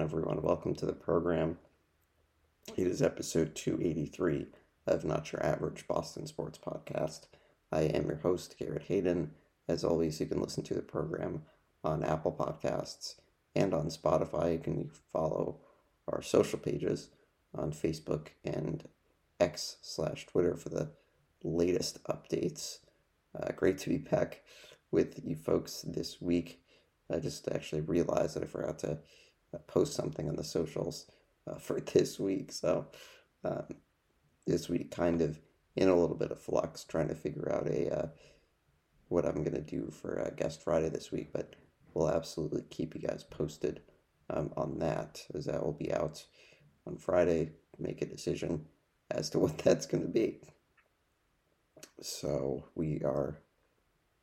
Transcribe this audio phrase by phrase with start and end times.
[0.00, 0.42] Everyone?
[0.42, 1.56] Welcome to the program.
[2.76, 4.46] It is episode 283
[4.86, 7.26] of Not Your Average Boston Sports Podcast.
[7.70, 9.30] I am your host, Garrett Hayden.
[9.68, 11.42] As always, you can listen to the program
[11.84, 13.14] on Apple Podcasts
[13.54, 14.54] and on Spotify.
[14.54, 15.60] You can follow
[16.08, 17.10] our social pages
[17.54, 18.88] on Facebook and
[19.38, 20.90] X slash Twitter for the
[21.44, 22.78] latest updates.
[23.38, 24.42] Uh, great to be back
[24.90, 26.60] with you folks this week.
[27.12, 28.98] I just actually realized that I forgot to
[29.58, 31.10] post something on the socials
[31.50, 32.52] uh, for this week.
[32.52, 32.86] So
[33.44, 33.66] um,
[34.46, 35.40] this week, kind of
[35.76, 38.06] in a little bit of flux, trying to figure out a uh,
[39.08, 41.32] what I'm gonna do for uh, Guest Friday this week.
[41.32, 41.56] But
[41.92, 43.80] we'll absolutely keep you guys posted
[44.30, 46.24] um, on that, as that will be out
[46.86, 47.52] on Friday.
[47.78, 48.66] Make a decision
[49.10, 50.40] as to what that's gonna be.
[52.00, 53.38] So we are.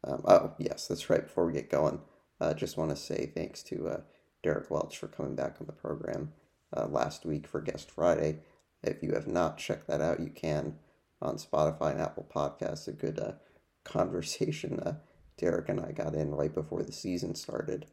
[0.03, 1.23] Um, oh yes, that's right.
[1.23, 1.99] Before we get going,
[2.39, 4.01] I uh, just want to say thanks to uh,
[4.43, 6.33] Derek Welch for coming back on the program
[6.75, 8.39] uh, last week for Guest Friday.
[8.83, 10.75] If you have not checked that out, you can
[11.21, 12.87] on Spotify and Apple Podcasts.
[12.87, 13.33] A good uh,
[13.83, 14.95] conversation uh,
[15.37, 17.87] Derek and I got in right before the season started.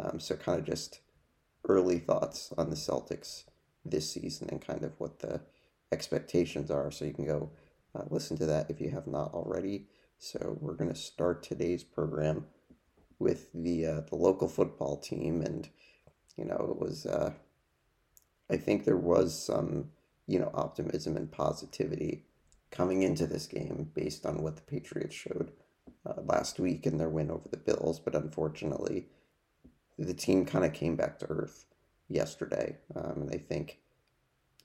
[0.00, 1.00] Um, so, kind of just
[1.68, 3.44] early thoughts on the Celtics
[3.84, 5.42] this season and kind of what the
[5.92, 6.90] expectations are.
[6.90, 7.50] So, you can go
[7.94, 9.86] uh, listen to that if you have not already.
[10.18, 12.46] So, we're going to start today's program
[13.18, 15.68] with the uh, the local football team, and
[16.36, 17.06] you know it was.
[17.06, 17.32] Uh,
[18.50, 19.90] I think there was some
[20.26, 22.24] you know optimism and positivity
[22.70, 25.52] coming into this game based on what the Patriots showed
[26.06, 29.06] uh, last week in their win over the Bills, but unfortunately,
[29.98, 31.66] the team kind of came back to earth
[32.08, 33.78] yesterday, um, and I think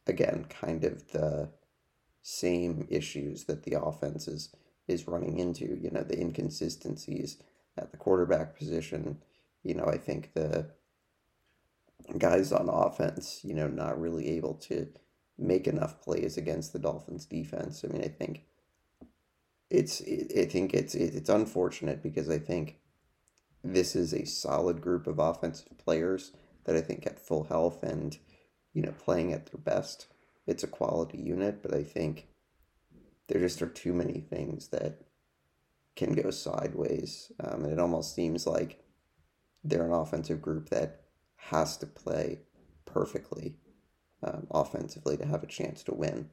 [0.08, 1.50] again, kind of the
[2.22, 4.50] same issues that the offense is
[4.88, 5.78] is running into.
[5.82, 7.38] You know, the inconsistencies
[7.78, 9.20] at the quarterback position.
[9.64, 10.72] You know, I think the
[12.18, 14.88] guys on offense, you know, not really able to
[15.38, 17.84] make enough plays against the Dolphins defense.
[17.84, 18.44] I mean, I think
[19.70, 22.78] it's I think it's it's unfortunate because I think
[23.64, 26.32] this is a solid group of offensive players
[26.66, 28.18] that I think at full health and
[28.74, 30.08] you know playing at their best.
[30.48, 32.28] It's a quality unit, but I think
[33.28, 35.02] there just are too many things that
[35.96, 37.32] can go sideways.
[37.40, 38.84] Um, and it almost seems like
[39.64, 41.02] they're an offensive group that
[41.48, 42.40] has to play
[42.86, 43.56] perfectly
[44.24, 46.30] um, offensively to have a chance to win,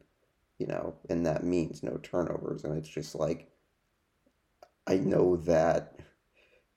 [0.59, 2.65] you know, and that means no turnovers.
[2.65, 3.51] And it's just like,
[4.87, 5.99] I know that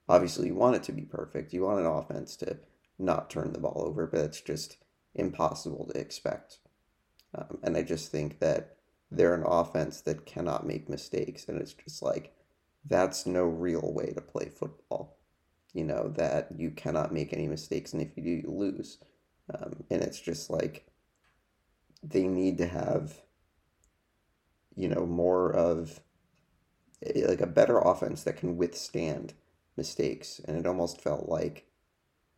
[0.08, 1.54] obviously you want it to be perfect.
[1.54, 2.58] You want an offense to
[2.98, 4.78] not turn the ball over, but it's just
[5.16, 6.60] impossible to expect.
[7.36, 8.76] Um, and I just think that
[9.12, 11.48] they're an offense that cannot make mistakes.
[11.48, 12.34] And it's just like,
[12.86, 15.19] that's no real way to play football.
[15.74, 18.98] You know, that you cannot make any mistakes, and if you do, you lose.
[19.54, 20.88] Um, and it's just like
[22.04, 23.22] they need to have,
[24.76, 26.00] you know, more of
[27.06, 29.34] eh, like a better offense that can withstand
[29.78, 30.42] mistakes.
[30.46, 31.68] And it almost felt like,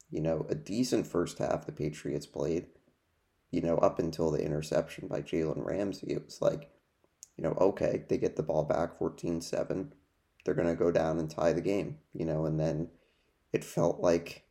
[0.09, 2.67] you know, a decent first half the Patriots played,
[3.49, 6.07] you know, up until the interception by Jalen Ramsey.
[6.11, 6.69] It was like,
[7.37, 9.93] you know, okay, they get the ball back 14 7
[10.43, 12.89] they're going to go down and tie the game, you know, and then
[13.53, 14.45] it felt like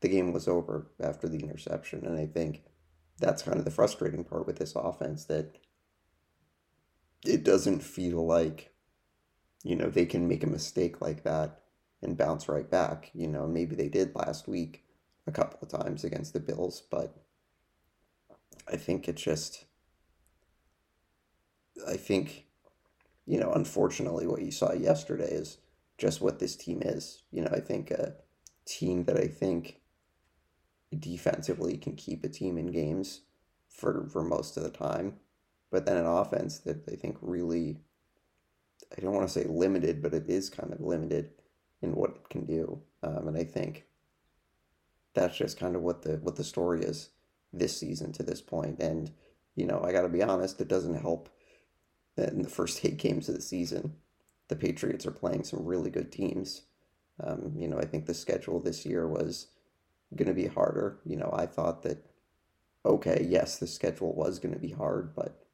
[0.00, 2.04] the game was over after the interception.
[2.04, 2.62] And I think
[3.18, 5.56] that's kind of the frustrating part with this offense that
[7.24, 8.72] it doesn't feel like,
[9.64, 11.62] you know, they can make a mistake like that
[12.02, 13.10] and bounce right back.
[13.14, 14.84] You know, maybe they did last week
[15.26, 17.16] a couple of times against the Bills, but
[18.70, 19.64] I think it just,
[21.88, 22.46] I think
[23.26, 25.58] you know, unfortunately, what you saw yesterday is
[25.98, 27.24] just what this team is.
[27.32, 28.14] You know, I think a
[28.66, 29.80] team that I think
[30.98, 33.22] defensively can keep a team in games
[33.68, 35.14] for for most of the time,
[35.70, 37.78] but then an offense that I think really,
[38.96, 41.30] I don't want to say limited, but it is kind of limited
[41.82, 42.80] in what it can do.
[43.02, 43.84] Um, and I think
[45.14, 47.10] that's just kind of what the what the story is
[47.52, 48.80] this season to this point.
[48.80, 49.12] And
[49.54, 51.28] you know, I got to be honest, it doesn't help
[52.16, 53.94] that in the first eight games of the season,
[54.48, 56.62] the Patriots are playing some really good teams.
[57.22, 59.48] Um, you know, I think the schedule this year was
[60.14, 61.00] going to be harder.
[61.04, 62.04] You know, I thought that,
[62.84, 65.46] okay, yes, the schedule was going to be hard, but,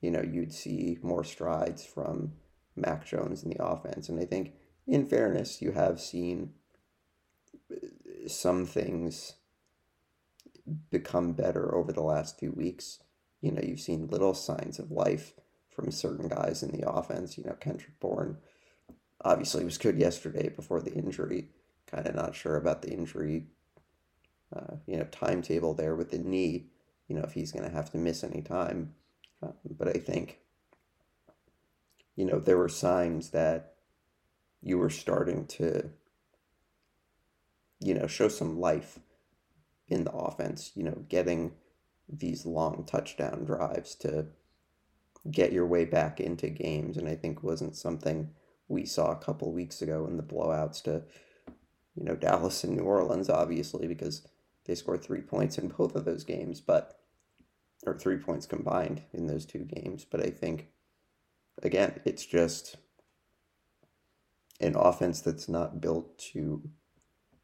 [0.00, 2.32] you know, you'd see more strides from
[2.74, 4.08] Mac Jones in the offense.
[4.08, 4.54] And I think,
[4.86, 6.54] in fairness, you have seen
[7.70, 9.34] uh, some things
[10.90, 12.98] become better over the last few weeks.
[13.40, 15.34] You know, you've seen little signs of life
[15.70, 17.36] from certain guys in the offense.
[17.36, 18.38] You know, Kendrick Bourne
[19.24, 21.48] obviously was good yesterday before the injury.
[21.86, 23.46] Kind of not sure about the injury
[24.54, 26.66] uh, you know, timetable there with the knee,
[27.08, 28.94] you know, if he's going to have to miss any time.
[29.42, 30.38] Uh, but I think,
[32.16, 33.74] you know, there were signs that
[34.62, 35.90] you were starting to,
[37.80, 39.00] you know, show some life
[39.88, 41.52] in the offense, you know, getting
[42.08, 44.26] these long touchdown drives to
[45.30, 46.96] get your way back into games.
[46.96, 48.30] And I think wasn't something
[48.68, 51.02] we saw a couple weeks ago in the blowouts to,
[51.94, 54.26] you know, Dallas and New Orleans, obviously, because
[54.64, 56.98] they scored three points in both of those games, but,
[57.86, 60.04] or three points combined in those two games.
[60.04, 60.68] But I think,
[61.62, 62.76] again, it's just
[64.60, 66.62] an offense that's not built to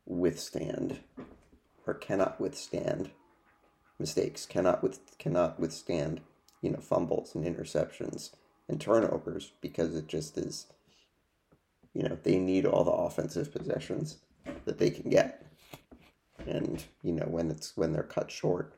[0.06, 1.00] withstand
[1.87, 3.11] or cannot withstand
[3.99, 6.20] mistakes, cannot with cannot withstand,
[6.62, 8.31] you know, fumbles and interceptions
[8.69, 10.66] and turnovers because it just is
[11.94, 14.19] you know, they need all the offensive possessions
[14.64, 15.46] that they can get.
[16.46, 18.75] And, you know, when it's when they're cut short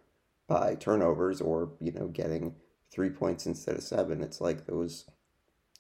[0.48, 2.54] by turnovers or, you know, getting
[2.90, 5.06] three points instead of seven, it's like those,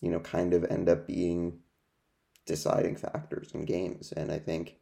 [0.00, 1.58] you know, kind of end up being
[2.46, 4.12] deciding factors in games.
[4.12, 4.76] And I think,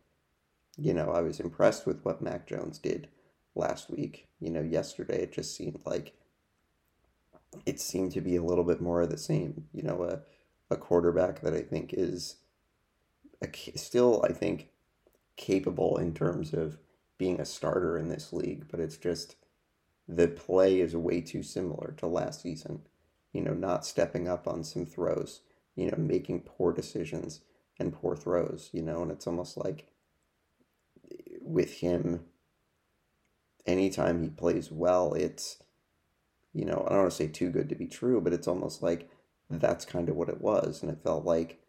[0.77, 3.09] you know, I was impressed with what Mac Jones did
[3.55, 4.29] last week.
[4.41, 6.15] You know, yesterday it just seemed like
[7.67, 9.65] it seemed to be a little bit more of the same.
[9.73, 10.21] You know, a,
[10.71, 12.37] a quarterback that I think is
[13.43, 14.69] a, still, I think,
[15.37, 16.79] capable in terms of
[17.19, 19.37] being a starter in this league, but it's just
[20.09, 22.83] the play is way too similar to last season.
[23.33, 25.41] You know, not stepping up on some throws,
[25.77, 27.41] you know, making poor decisions
[27.79, 29.87] and poor throws, you know, and it's almost like
[31.41, 32.21] with him,
[33.67, 35.59] anytime he plays well, it's,
[36.53, 38.83] you know, I don't want to say too good to be true, but it's almost
[38.83, 39.09] like
[39.51, 40.83] that's kind of what it was.
[40.83, 41.61] And it felt like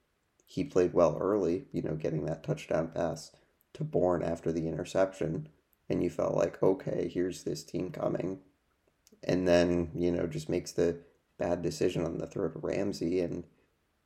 [0.46, 3.32] he played well early, you know, getting that touchdown pass
[3.74, 5.48] to Bourne after the interception.
[5.90, 8.40] And you felt like, okay, here's this team coming.
[9.24, 11.00] And then, you know, just makes the
[11.38, 13.20] bad decision on the throw to Ramsey.
[13.20, 13.46] And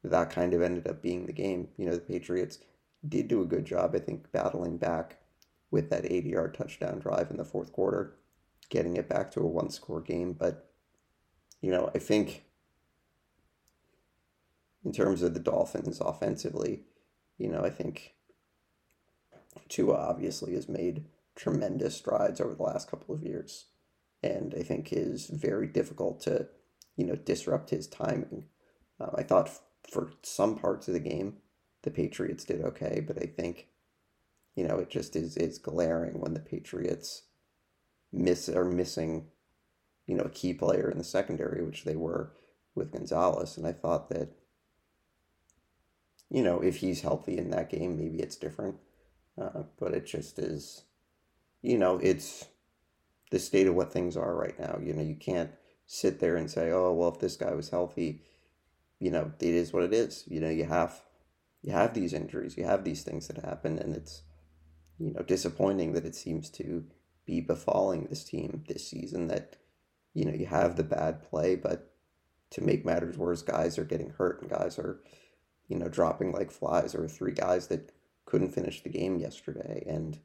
[0.04, 1.68] that kind of ended up being the game.
[1.78, 2.60] You know, the Patriots
[3.08, 5.18] did do a good job, I think, battling back
[5.72, 8.16] with that 80 yard touchdown drive in the fourth quarter,
[8.70, 10.34] getting it back to a one score game.
[10.34, 10.70] But,
[11.62, 12.46] you know, I think
[14.86, 16.84] in terms of the Dolphins offensively,
[17.40, 18.14] you know, I think
[19.68, 21.06] Tua obviously has made
[21.36, 23.66] tremendous strides over the last couple of years.
[24.22, 26.48] And I think is very difficult to,
[26.96, 28.46] you know, disrupt his timing.
[29.00, 29.62] Um, I thought f-
[29.92, 31.38] for some parts of the game,
[31.82, 33.68] the Patriots did okay, but I think,
[34.56, 37.24] you know, it just is is glaring when the Patriots
[38.12, 39.28] miss are missing,
[40.08, 42.32] you know, a key player in the secondary, which they were
[42.74, 43.58] with Gonzalez.
[43.58, 44.30] And I thought that
[46.30, 48.78] you know, if he's healthy in that game, maybe it's different.
[49.40, 50.84] Uh, but it just is,
[51.62, 52.46] you know, it's
[53.32, 54.80] the state of what things are right now.
[54.82, 55.52] You know, you can't
[55.86, 58.22] sit there and say, oh, well, if this guy was healthy,
[59.00, 60.24] you know, it is what it is.
[60.28, 61.02] You know, you have
[61.62, 64.22] you have these injuries, you have these things that happen, and it's
[65.00, 66.86] you know disappointing that it seems to
[67.26, 69.28] be befalling this team this season.
[69.28, 69.58] That
[70.14, 71.92] you know you have the bad play, but
[72.52, 75.02] to make matters worse, guys are getting hurt and guys are
[75.68, 76.92] you know, dropping like flies.
[76.92, 77.92] There were three guys that
[78.26, 79.84] couldn't finish the game yesterday.
[79.88, 80.20] And,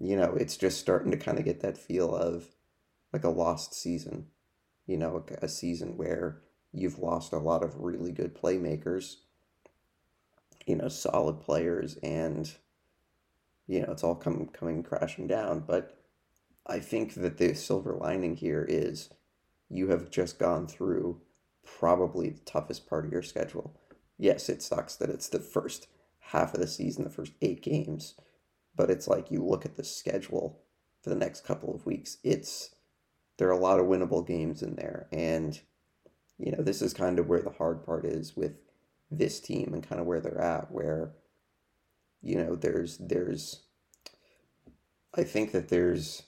[0.00, 2.46] you know, it's just starting to kind of get that feel of
[3.12, 4.26] like a lost season,
[4.86, 6.42] you know, a, a season where
[6.72, 9.16] you've lost a lot of really good playmakers,
[10.66, 12.54] you know, solid players, and,
[13.66, 15.64] you know, it's all come, coming crashing down.
[15.66, 15.98] But
[16.66, 19.10] I think that the silver lining here is
[19.68, 21.20] you have just gone through
[21.64, 23.79] probably the toughest part of your schedule
[24.20, 28.14] yes, it sucks that it's the first half of the season, the first eight games,
[28.76, 30.60] but it's like you look at the schedule
[31.02, 32.18] for the next couple of weeks.
[32.22, 32.74] It's
[33.38, 35.58] there are a lot of winnable games in there, and
[36.38, 38.52] you know this is kind of where the hard part is with
[39.10, 40.70] this team and kind of where they're at.
[40.70, 41.12] Where
[42.22, 43.62] you know there's there's
[45.14, 46.24] I think that there's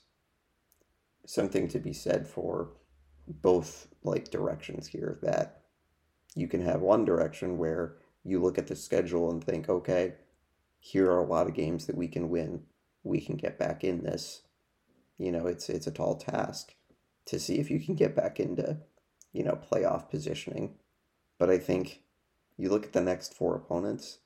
[1.27, 2.71] something to be said for
[3.29, 5.62] both like directions here that
[6.35, 10.15] you can have one direction where you look at the schedule and think, okay,
[10.79, 12.62] here are a lot of games that we can win.
[13.03, 14.43] We can get back in this.
[15.19, 16.75] You know, it's it's a tall task
[17.27, 18.79] to see if you can get back into,
[19.33, 20.75] you know, playoff positioning.
[21.39, 22.03] But I think
[22.57, 24.19] you look at the next four opponents,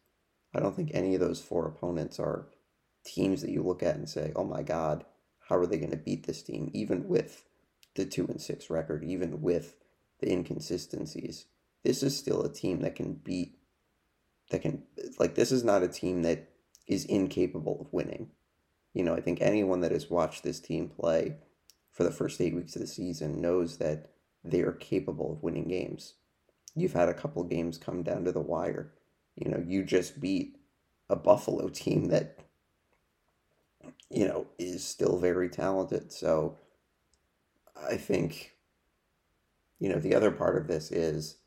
[0.55, 2.49] I don't think any of those four opponents are
[3.05, 5.05] teams that you look at and say, "Oh my god,
[5.49, 7.45] how are they going to beat this team even with
[7.95, 9.77] the 2 and 6 record, even with
[10.21, 11.47] the inconsistencies?"
[11.87, 13.59] This is still a team that can beat
[14.51, 14.83] that can
[15.19, 16.49] like this is not a team that
[16.87, 18.31] is incapable of winning.
[18.93, 21.37] You know, I think anyone that has watched this team play
[21.93, 24.11] for the first eight weeks of the season knows that
[24.45, 26.15] they are capable of winning games.
[26.75, 28.93] You've had a couple games come down to the wire.
[29.37, 30.57] You know, you just beat
[31.09, 32.39] a Buffalo team that,
[34.11, 36.13] you know, is still very talented.
[36.13, 36.59] So
[37.77, 38.53] I think,
[39.79, 41.39] you know, the other part of this is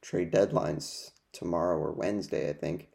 [0.00, 2.88] trade deadlines tomorrow or Wednesday, I think.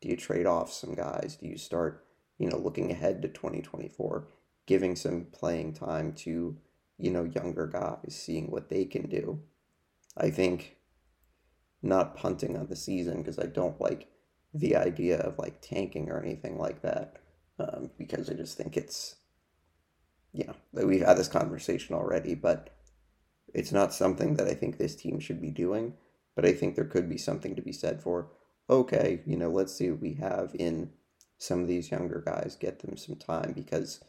[0.00, 1.36] Do you trade off some guys?
[1.40, 2.04] Do you start,
[2.38, 4.28] you know, looking ahead to 2024,
[4.66, 6.56] giving some playing time to,
[6.98, 9.40] you know, younger guys, seeing what they can do?
[10.16, 10.76] I think
[11.82, 14.08] not punting on the season because I don't like
[14.54, 17.16] the idea of like tanking or anything like that
[17.58, 19.16] um, because I just think it's,
[20.32, 22.70] you know, we've had this conversation already, but
[23.54, 25.94] it's not something that I think this team should be doing.
[26.36, 28.28] But I think there could be something to be said for,
[28.70, 30.90] okay, you know, let's see what we have in
[31.38, 34.00] some of these younger guys, get them some time because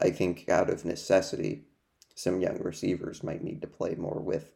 [0.00, 1.64] I think out of necessity,
[2.14, 4.52] some young receivers might need to play more with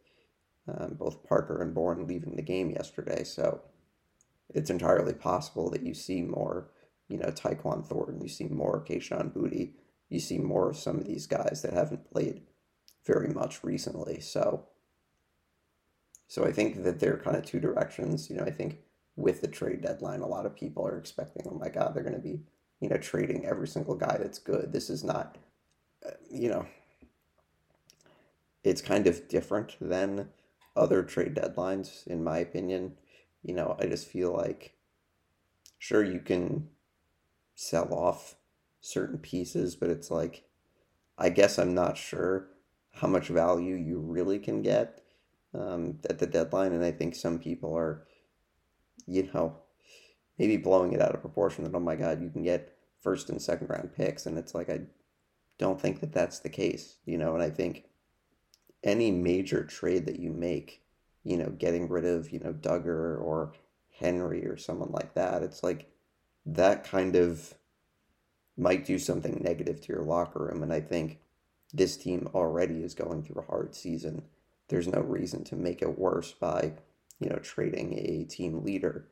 [0.67, 3.23] um, both Parker and Bourne leaving the game yesterday.
[3.23, 3.61] So
[4.49, 6.71] it's entirely possible that you see more,
[7.07, 9.73] you know, Tyquan Thornton, you see more Kayshon Boutte,
[10.09, 12.41] you see more of some of these guys that haven't played
[13.05, 14.19] very much recently.
[14.19, 14.67] So,
[16.31, 18.29] so I think that there are kind of two directions.
[18.29, 18.77] You know, I think
[19.17, 22.15] with the trade deadline, a lot of people are expecting, oh my God, they're going
[22.15, 22.39] to be,
[22.79, 24.71] you know, trading every single guy that's good.
[24.71, 25.37] This is not,
[26.07, 26.65] uh, you know,
[28.63, 30.29] it's kind of different than
[30.73, 32.93] other trade deadlines, in my opinion.
[33.43, 34.73] You know, I just feel like,
[35.79, 36.69] sure, you can
[37.55, 38.35] sell off
[38.79, 40.45] certain pieces, but it's like,
[41.17, 42.47] I guess I'm not sure
[42.93, 45.01] how much value you really can get
[45.53, 46.73] um, at the deadline.
[46.73, 48.05] And I think some people are,
[49.05, 49.57] you know,
[50.37, 53.41] maybe blowing it out of proportion that, oh my God, you can get first and
[53.41, 54.25] second round picks.
[54.25, 54.81] And it's like, I
[55.57, 57.85] don't think that that's the case, you know, and I think
[58.83, 60.81] any major trade that you make,
[61.23, 63.53] you know, getting rid of, you know, Dugger or
[63.99, 65.91] Henry or someone like that, it's like
[66.45, 67.53] that kind of
[68.57, 70.63] might do something negative to your locker room.
[70.63, 71.19] And I think
[71.73, 74.23] this team already is going through a hard season.
[74.71, 76.71] There's no reason to make it worse by,
[77.19, 79.09] you know, trading a team leader.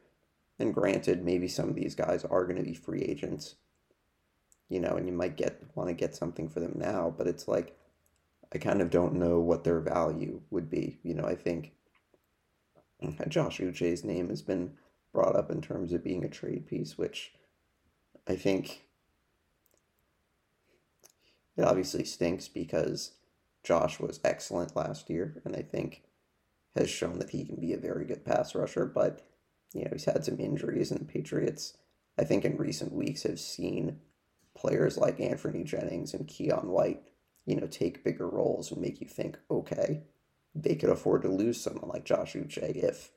[0.57, 3.55] And granted, maybe some of these guys are going to be free agents,
[4.69, 7.47] you know, and you might get want to get something for them now, but it's
[7.47, 7.77] like
[8.53, 10.97] I kind of don't know what their value would be.
[11.03, 11.73] You know, I think
[13.27, 14.71] Josh Uche's name has been
[15.13, 17.33] brought up in terms of being a trade piece, which
[18.27, 18.85] I think
[21.57, 23.11] it obviously stinks because
[23.69, 26.01] Josh was excellent last year, and I think
[26.75, 28.85] has shown that he can be a very good pass rusher.
[28.85, 29.25] But
[29.73, 31.77] you know, he's had some injuries, and the Patriots,
[32.17, 33.99] I think, in recent weeks have seen
[34.57, 37.09] players like Anfernee Jennings and Keion White
[37.49, 40.03] you know, take bigger roles and make you think, okay,
[40.53, 43.09] they could afford to lose someone like Josh Uche if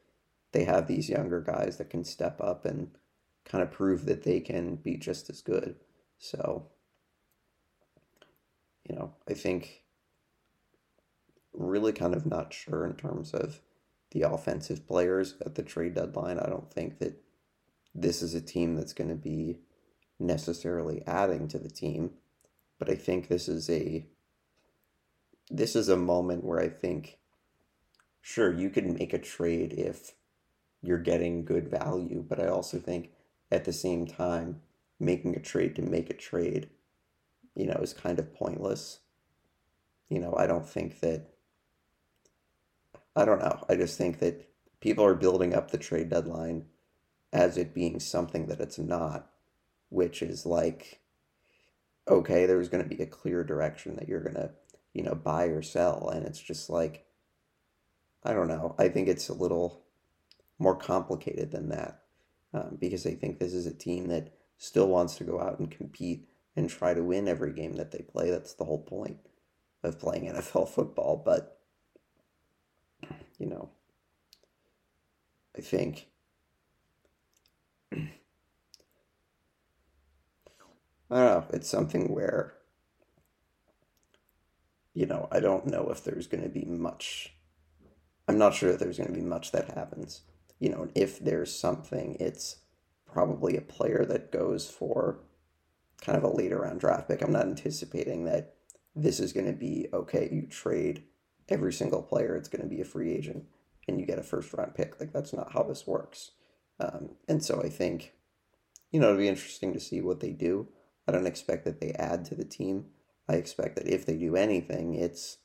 [0.52, 2.88] they have these younger guys that can step up and
[3.44, 5.76] kind of prove that they can be just as good.
[6.18, 6.68] So,
[8.88, 9.81] you know, I think
[11.52, 13.60] really kind of not sure in terms of
[14.12, 16.38] the offensive players at the trade deadline.
[16.38, 17.22] I don't think that
[17.94, 19.58] this is a team that's going to be
[20.18, 22.12] necessarily adding to the team,
[22.78, 24.06] but I think this is a
[25.50, 27.18] this is a moment where I think,
[28.22, 30.12] sure, you can make a trade if
[30.80, 33.10] you're getting good value, but I also think
[33.50, 34.62] at the same time,
[34.98, 36.70] making a trade to make a trade,
[37.54, 39.00] you know, is kind of pointless.
[40.08, 41.31] You know, I don't think that,
[43.14, 43.64] I don't know.
[43.68, 44.48] I just think that
[44.80, 46.66] people are building up the trade deadline
[47.32, 49.30] as it being something that it's not,
[49.90, 51.00] which is like,
[52.08, 54.50] okay, there's going to be a clear direction that you're going to
[54.92, 56.08] you know, buy or sell.
[56.08, 57.06] And it's just like,
[58.24, 58.74] I don't know.
[58.78, 59.82] I think it's a little
[60.58, 62.02] more complicated than that
[62.54, 65.70] um, because I think this is a team that still wants to go out and
[65.70, 68.30] compete and try to win every game that they play.
[68.30, 69.18] That's the whole point
[69.82, 71.20] of playing NFL football.
[71.24, 71.58] But,
[73.38, 73.70] you know,
[75.56, 76.06] I think.
[77.92, 77.98] I
[81.10, 81.44] don't know.
[81.52, 82.54] It's something where
[84.94, 87.34] you know, I don't know if there's going to be much.
[88.28, 90.22] I'm not sure that there's going to be much that happens.
[90.58, 92.56] You know, if there's something, it's
[93.10, 95.20] probably a player that goes for
[96.00, 97.22] kind of a later round draft pick.
[97.22, 98.54] I'm not anticipating that
[98.94, 101.04] this is going to be okay, you trade
[101.48, 103.44] every single player, it's going to be a free agent
[103.88, 104.98] and you get a first round pick.
[105.00, 106.32] Like, that's not how this works.
[106.80, 108.12] Um, and so I think,
[108.90, 110.68] you know, it'll be interesting to see what they do.
[111.06, 112.86] I don't expect that they add to the team.
[113.28, 115.38] I expect that if they do anything, it's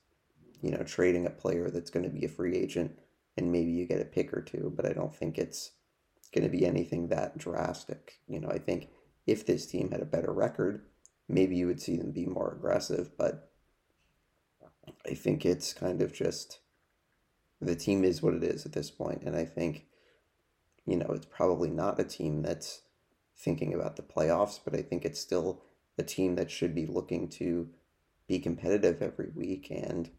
[0.62, 2.98] you know trading a player that's going to be a free agent
[3.38, 5.72] and maybe you get a pick or two, but I don't think it's
[6.34, 8.20] going to be anything that drastic.
[8.28, 8.90] You know, I think
[9.28, 10.86] if this team had a better record,
[11.30, 13.52] maybe you would see them be more aggressive, but
[15.06, 16.60] I think it's kind of just
[17.60, 19.86] the team is what it is at this point, and I think
[20.86, 22.82] you know it's probably not a team that's
[23.36, 25.62] thinking about the playoffs, but I think it's still
[25.98, 27.70] a team that should be looking to
[28.28, 30.10] be competitive every week and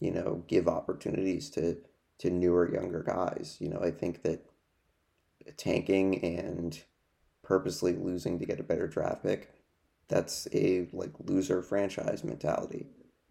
[0.00, 1.78] you know give opportunities to
[2.18, 3.56] to newer younger guys.
[3.60, 4.44] You know, I think that
[5.56, 6.82] tanking and
[7.42, 9.54] purposely losing to get a better draft pick,
[10.08, 12.86] that's a like loser franchise mentality.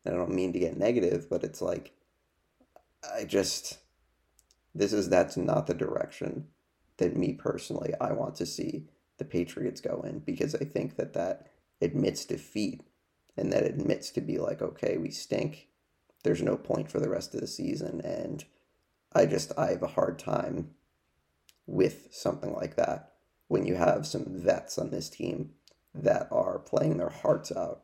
[0.07, 1.91] And I don't mean to get negative, but it's like
[3.13, 3.79] I just
[4.73, 6.47] this is that's not the direction
[6.97, 8.85] that me personally I want to see
[9.17, 11.47] the Patriots go in because I think that that
[11.81, 12.81] admits defeat
[13.35, 15.67] and that admits to be like okay we stink
[16.23, 18.45] there's no point for the rest of the season and
[19.13, 20.71] I just I have a hard time
[21.65, 23.13] with something like that
[23.47, 25.51] when you have some vets on this team
[25.93, 27.83] that are playing their hearts out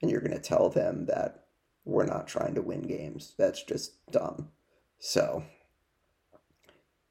[0.00, 1.43] and you're going to tell them that
[1.84, 3.34] we're not trying to win games.
[3.38, 4.48] That's just dumb.
[4.98, 5.44] So,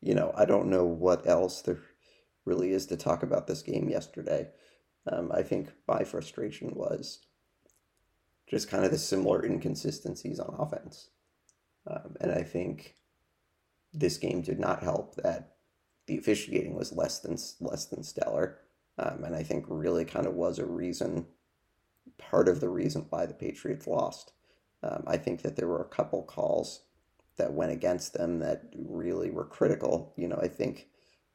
[0.02, 1.82] you know, I don't know what else there
[2.46, 4.50] really is to talk about this game yesterday.
[5.12, 7.20] Um, I think my frustration was
[8.50, 11.10] just kind of the similar inconsistencies on offense.
[11.88, 12.96] Um, and I think
[13.94, 15.56] this game did not help that
[16.08, 18.60] the officiating was less than less than stellar,
[18.98, 21.26] um, and I think really kind of was a reason,
[22.18, 24.34] part of the reason why the Patriots lost.
[24.84, 26.82] Um, I think that there were a couple calls
[27.38, 30.14] that went against them that really were critical.
[30.18, 30.88] You know, I think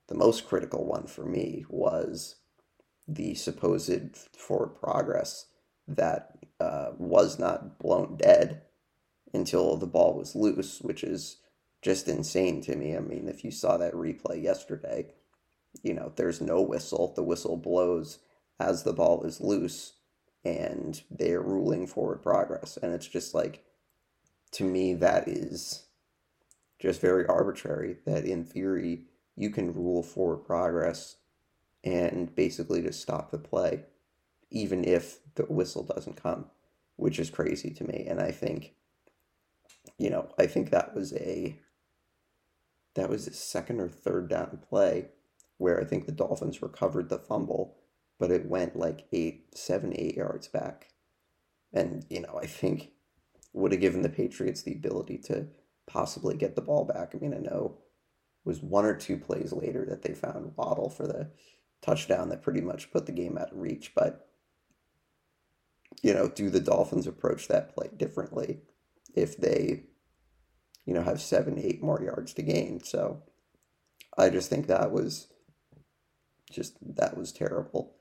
[0.09, 2.37] the most critical one for me was
[3.09, 5.47] the supposed forward progress
[5.89, 8.63] that uh, was not blown dead
[9.33, 11.39] until the ball was loose, which is
[11.83, 12.97] just insane to me.
[12.97, 15.07] I mean, if you saw that replay yesterday,
[15.83, 17.13] you know, there's no whistle.
[17.15, 18.19] The whistle blows
[18.61, 19.95] as the ball is loose
[20.45, 22.79] and they're ruling forward progress.
[22.81, 23.65] And it's just like,
[24.53, 25.87] to me, that is
[26.79, 27.97] just very arbitrary.
[28.07, 29.03] That in theory,
[29.37, 31.17] you can rule forward progress
[31.85, 33.85] and basically just stop the play,
[34.51, 36.47] even if the whistle doesn't come,
[36.97, 38.07] which is crazy to me.
[38.09, 38.75] And I think,
[39.97, 41.59] you know, I think that was a
[42.95, 45.07] that was his second or third down play
[45.59, 47.77] where I think the Dolphins recovered the fumble,
[48.19, 50.89] but it went like eight, seven, eight yards back.
[51.73, 52.91] And, you know, I think
[53.53, 55.47] would have given the Patriots the ability to
[55.87, 57.15] possibly get the ball back.
[57.15, 57.79] I mean, I know
[58.45, 61.31] it was one or two plays later that they found Waddle for the
[61.83, 64.29] touchdown that pretty much put the game out of reach, but
[66.03, 68.61] you know, do the Dolphins approach that play differently
[69.15, 69.85] if they
[70.89, 72.83] you know, have seven, eight more yards to gain.
[72.83, 73.23] So
[74.17, 75.29] I just think that was
[76.51, 77.93] just, that was terrible,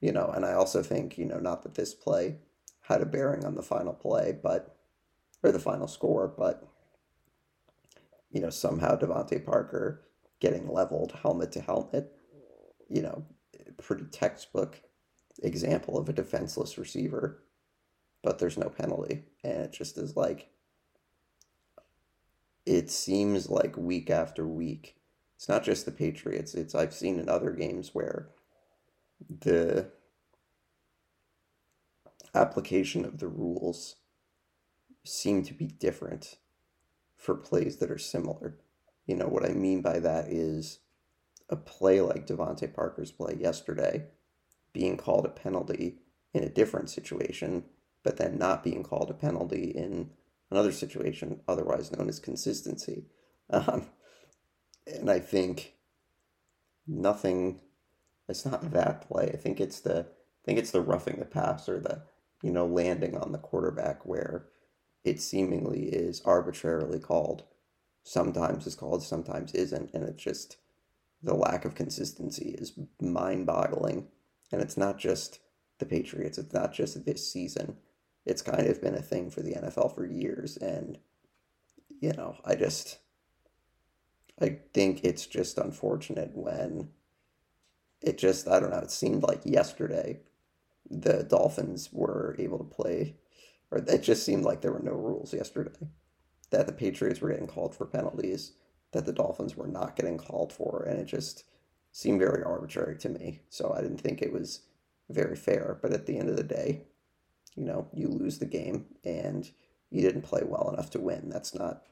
[0.00, 2.36] you know, and I also think, you know, not that this play
[2.82, 4.76] had a bearing on the final play, but,
[5.42, 6.66] or the final score, but,
[8.30, 10.02] you know, somehow DeVante Parker
[10.40, 12.12] getting leveled helmet to helmet,
[12.88, 13.24] you know,
[13.82, 14.80] pretty textbook
[15.42, 17.42] example of a defenseless receiver,
[18.22, 19.24] but there's no penalty.
[19.44, 20.50] And it just is like,
[22.64, 24.96] it seems like week after week.
[25.36, 26.54] It's not just the Patriots.
[26.54, 28.30] It's I've seen in other games where
[29.28, 29.90] the
[32.34, 33.96] application of the rules
[35.04, 36.36] seem to be different
[37.16, 38.58] for plays that are similar.
[39.06, 40.80] You know what I mean by that is
[41.48, 44.06] a play like DeVante Parker's play yesterday
[44.72, 46.00] being called a penalty
[46.34, 47.64] in a different situation,
[48.02, 50.10] but then not being called a penalty in
[50.50, 53.06] another situation otherwise known as consistency.
[53.48, 53.86] Um,
[54.88, 55.74] and I think
[56.84, 57.60] nothing.
[58.28, 59.30] It's not that play.
[59.32, 60.00] I think it's the.
[60.00, 62.02] I think it's the roughing the pass or the,
[62.40, 64.46] you know, landing on the quarterback where
[65.02, 67.42] it seemingly is arbitrarily called.
[68.04, 70.58] Sometimes is called, sometimes isn't, and it's just
[71.20, 74.06] the lack of consistency is mind-boggling.
[74.52, 75.40] And it's not just
[75.80, 76.38] the Patriots.
[76.38, 77.78] It's not just this season
[78.26, 80.56] it's kind of been a thing for the NFL for years.
[80.56, 80.98] And,
[82.00, 82.98] you know, I just,
[84.40, 86.88] I think it's just unfortunate when
[88.02, 90.20] it just, I don't know, it seemed like yesterday
[90.88, 93.16] the Dolphins were able to play,
[93.70, 95.88] or it just seemed like there were no rules yesterday.
[96.50, 98.52] That the Patriots were getting called for penalties,
[98.92, 101.44] that the Dolphins were not getting called for, and it just
[101.90, 103.40] seemed very arbitrary to me.
[103.48, 104.60] So I didn't think it was
[105.08, 105.78] very fair.
[105.80, 106.82] But at the end of the day,
[107.56, 109.50] you know, you lose the game and
[109.90, 111.30] you didn't play well enough to win.
[111.30, 111.82] That's not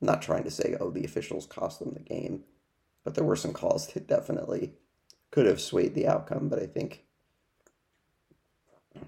[0.00, 2.44] I'm not trying to say, oh, the officials cost them the game,
[3.04, 4.74] but there were some calls that definitely
[5.30, 6.48] could have swayed the outcome.
[6.48, 7.04] But I think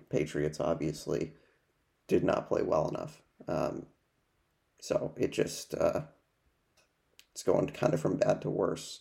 [0.09, 1.33] Patriots obviously
[2.09, 3.23] did not play well enough.
[3.49, 3.87] Um,
[4.81, 6.03] so it just uh,
[7.33, 9.01] it's going kind of from bad to worse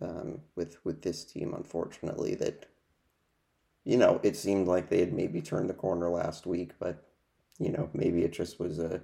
[0.00, 1.54] um, with with this team.
[1.54, 2.66] Unfortunately, that
[3.84, 7.08] you know it seemed like they had maybe turned the corner last week, but
[7.58, 9.02] you know maybe it just was a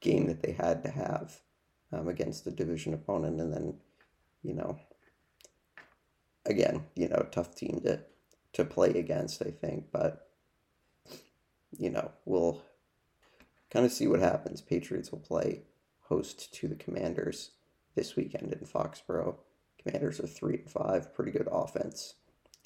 [0.00, 1.40] game that they had to have
[1.92, 3.74] um, against a division opponent, and then
[4.42, 4.78] you know
[6.46, 8.00] again you know tough team to
[8.52, 9.42] to play against.
[9.42, 10.28] I think, but
[11.76, 12.62] you know we'll
[13.70, 14.60] kind of see what happens.
[14.60, 15.62] Patriots will play
[16.02, 17.50] host to the Commanders
[17.94, 19.36] this weekend in Foxborough.
[19.82, 22.14] Commanders are three and five, pretty good offense.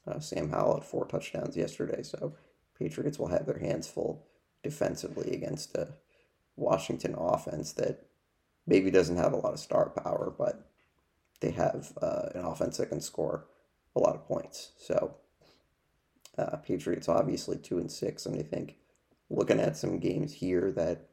[0.07, 2.35] Uh, Sam Howell had four touchdowns yesterday, so
[2.79, 4.27] Patriots will have their hands full
[4.63, 5.95] defensively against a
[6.57, 8.07] Washington offense that
[8.67, 10.71] maybe doesn't have a lot of star power, but
[11.41, 13.47] they have uh, an offense that can score
[13.97, 14.73] a lot of points.
[14.79, 15.17] So
[16.37, 18.77] uh, Patriots obviously two and six, and I think
[19.31, 21.09] looking at some games here that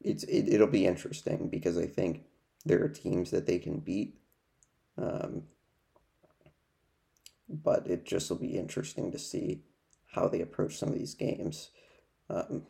[0.00, 2.24] it's it, it'll be interesting because I think
[2.64, 4.18] there are teams that they can beat.
[4.96, 5.44] Um,
[7.48, 9.62] but it just will be interesting to see
[10.12, 11.70] how they approach some of these games.
[12.28, 12.62] Um,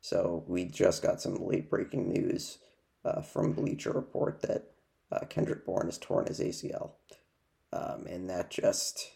[0.00, 2.58] so we just got some late breaking news
[3.04, 4.72] uh, from Bleacher Report that
[5.12, 6.92] uh, Kendrick Bourne has torn his ACL,
[7.74, 9.10] um, and that just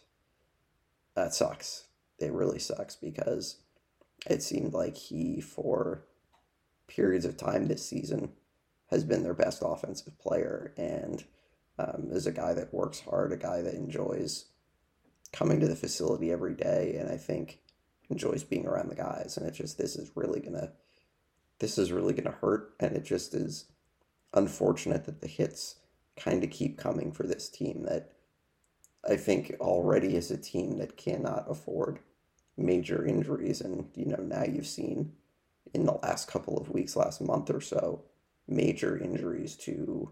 [1.15, 1.85] that sucks.
[2.19, 3.57] It really sucks because
[4.29, 6.03] it seemed like he, for
[6.87, 8.33] periods of time this season,
[8.89, 11.23] has been their best offensive player and
[11.77, 14.45] um, is a guy that works hard, a guy that enjoys
[15.31, 17.59] coming to the facility every day, and I think
[18.09, 19.37] enjoys being around the guys.
[19.37, 20.73] And it just this is really gonna
[21.59, 23.65] this is really gonna hurt, and it just is
[24.33, 25.75] unfortunate that the hits
[26.17, 28.11] kind of keep coming for this team that
[29.07, 31.99] I think already is a team that cannot afford
[32.57, 33.61] major injuries.
[33.61, 35.13] And, you know, now you've seen
[35.73, 38.03] in the last couple of weeks, last month or so,
[38.47, 40.11] major injuries to,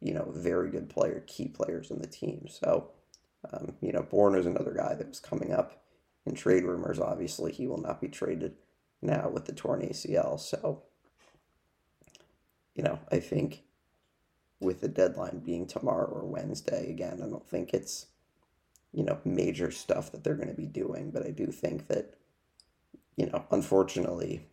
[0.00, 2.46] you know, very good player, key players in the team.
[2.48, 2.90] So,
[3.52, 5.82] um, you know, Bourne is another guy that was coming up
[6.26, 6.98] in trade rumors.
[6.98, 8.56] Obviously, he will not be traded
[9.00, 10.38] now with the torn ACL.
[10.38, 10.82] So,
[12.74, 13.62] you know, I think
[14.60, 18.06] with the deadline being tomorrow or Wednesday, again, I don't think it's
[18.92, 21.10] you know, major stuff that they're going to be doing.
[21.10, 22.14] But I do think that,
[23.16, 24.46] you know, unfortunately,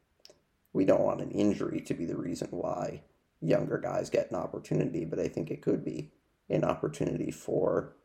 [0.73, 3.03] we don't want an injury to be the reason why
[3.41, 5.05] younger guys get an opportunity.
[5.05, 6.11] But I think it could be
[6.49, 7.95] an opportunity for,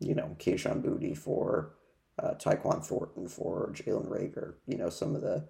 [0.00, 1.74] you know, Kayshon Boutte, for
[2.22, 5.46] uh, Tyquan Thornton, for Jalen Reagor, you know, some of the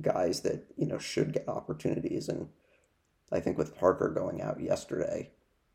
[0.00, 2.28] guys that, you know, should get opportunities.
[2.28, 2.48] And
[3.32, 5.30] I think with Parker going out yesterday,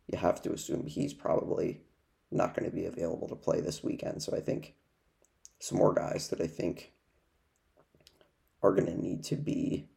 [0.08, 1.82] you have to assume he's probably
[2.32, 4.22] not going to be available to play this weekend.
[4.22, 4.76] So I think
[5.60, 6.94] some more guys that I think
[8.62, 9.90] are going to need to be,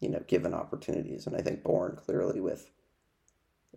[0.00, 1.26] you know, given opportunities.
[1.26, 2.70] And I think Bourne clearly with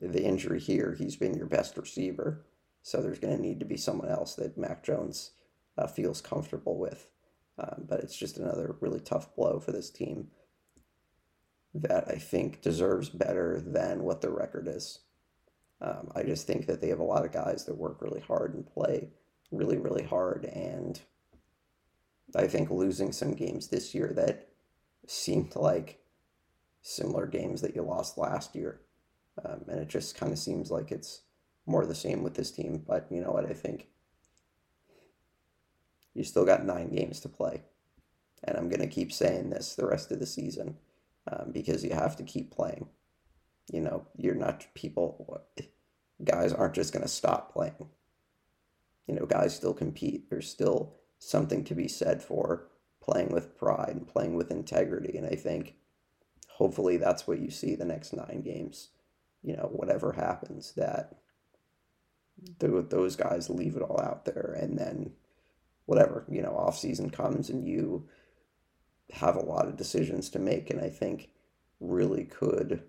[0.02, 2.46] the injury here, he's been your best receiver.
[2.82, 5.32] So there's going to need to be someone else that Mac Jones
[5.78, 7.10] uh, feels comfortable with.
[7.58, 10.30] Um, but it's just another really tough blow for this team
[11.74, 15.00] that I think deserves better than what the record is.
[15.84, 18.54] Um, I just think that they have a lot of guys that work really hard
[18.54, 19.10] and play
[19.52, 20.46] really, really hard.
[20.46, 21.00] And
[22.36, 24.48] I think losing some games this year that
[25.08, 26.00] seemed like
[26.82, 28.82] similar games that you lost last year.
[29.44, 31.22] Um, and it just kind of seems like it's
[31.66, 32.84] more the same with this team.
[32.88, 33.46] But you know what?
[33.46, 33.88] I think
[36.14, 37.64] you still got nine games to play.
[38.46, 40.78] And I'm going to keep saying this the rest of the season
[41.32, 42.88] um, because you have to keep playing.
[43.72, 45.42] You know, you're not people,
[46.24, 47.90] guys aren't just going to stop playing.
[49.08, 50.30] You know, guys still compete.
[50.30, 52.68] There's still something to be said for
[53.02, 55.18] playing with pride and playing with integrity.
[55.18, 55.76] And I think
[56.48, 58.90] hopefully that's what you see the next nine games.
[59.42, 61.18] You know, whatever happens, that
[62.60, 64.58] those guys leave it all out there.
[64.60, 65.12] And then
[65.86, 68.08] whatever, you know, off season comes and you
[69.12, 70.70] have a lot of decisions to make.
[70.70, 71.30] And I think
[71.80, 72.84] really could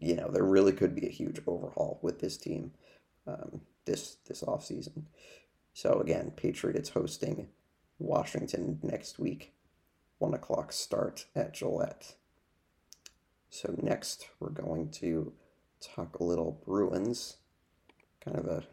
[0.00, 2.72] you know, there really could be a huge overhaul with this team
[3.26, 5.06] um, this this off season.
[5.72, 7.48] So again, Patriots hosting
[7.98, 9.52] Washington next week,
[10.18, 12.14] one o'clock start at Gillette.
[13.50, 15.32] So next, we're going to
[15.80, 17.36] talk a little Bruins,
[18.20, 18.64] kind of a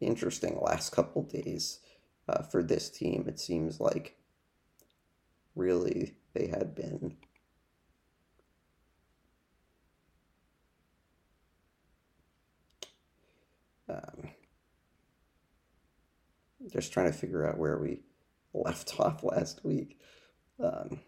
[0.00, 1.80] interesting last couple days
[2.28, 3.24] uh, for this team.
[3.28, 4.16] It seems like
[5.54, 7.16] really they had been
[13.88, 14.30] um,
[16.72, 18.00] just trying to figure out where we
[18.52, 19.98] left off last week.
[20.62, 21.00] Um,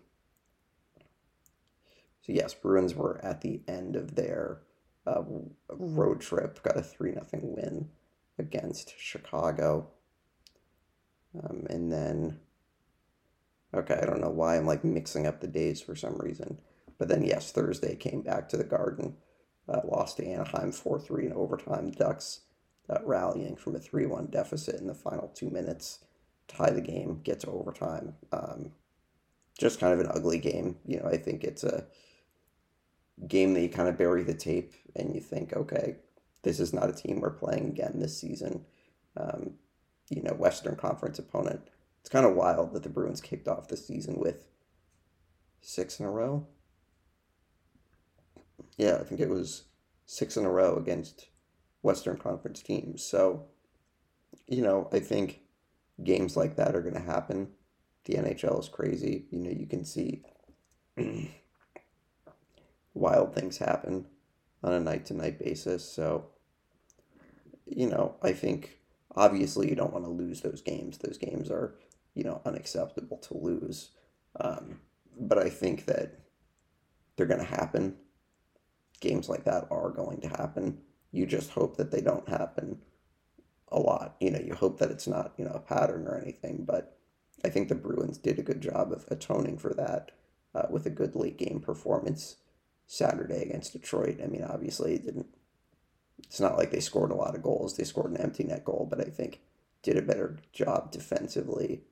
[2.23, 4.61] so yes, Bruins were at the end of their
[5.07, 5.23] uh,
[5.71, 7.89] road trip, got a three nothing win
[8.39, 9.89] against Chicago,
[11.43, 12.39] um, and then
[13.75, 16.61] okay, I don't know why I'm like mixing up the days for some reason,
[16.99, 19.17] but then yes, Thursday came back to the Garden,
[19.69, 21.91] uh, lost to Anaheim four three in overtime.
[21.91, 22.41] Ducks
[23.05, 26.01] rallying from a three one deficit in the final two minutes,
[26.49, 28.15] tie the game, get to overtime.
[28.33, 28.73] Um,
[29.59, 30.77] just kind of an ugly game.
[30.87, 31.87] You know, I think it's a
[33.29, 35.97] game that you kind of bury the tape and you think, okay,
[36.43, 38.65] this is not a team we're playing again this season.
[39.17, 39.53] Um,
[40.09, 41.61] you know, Western Conference opponent.
[42.01, 44.45] It's kind of wild that the Bruins kicked off the season with
[45.61, 46.47] six in a row.
[48.79, 49.65] Yeah, I think it was
[50.07, 51.27] six in a row against
[51.83, 53.03] Western Conference teams.
[53.03, 53.47] So,
[54.47, 55.41] you know, I think
[56.03, 57.49] games like that are going to happen.
[58.05, 59.27] The NHL is crazy.
[59.31, 60.23] You know, you can see
[62.95, 64.07] wild things happen
[64.63, 65.85] on a night to night basis.
[65.91, 66.27] So,
[67.67, 68.79] you know, I think
[69.15, 70.99] obviously you don't want to lose those games.
[70.99, 71.77] Those games are,
[72.15, 73.91] you know, unacceptable to lose.
[74.39, 74.81] Um,
[75.19, 76.21] but I think that
[77.17, 77.97] they're going to happen.
[79.01, 80.79] Games like that are going to happen.
[81.13, 82.79] You just hope that they don't happen
[83.69, 84.17] a lot.
[84.21, 86.65] You know, you hope that it's not, you know, a pattern or anything.
[86.65, 86.97] But
[87.45, 90.13] I think the Bruins did a good job of atoning for that
[90.55, 92.37] uh, with a good late game performance
[92.87, 94.21] Saturday against Detroit.
[94.23, 95.27] I mean, obviously, it didn't.
[96.25, 97.77] It's not like they scored a lot of goals.
[97.77, 99.41] They scored an empty net goal, but I think
[99.83, 101.83] did a better job defensively.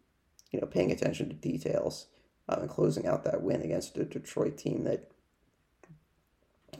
[0.50, 2.06] You know, paying attention to details
[2.48, 5.10] um, and closing out that win against a Detroit team that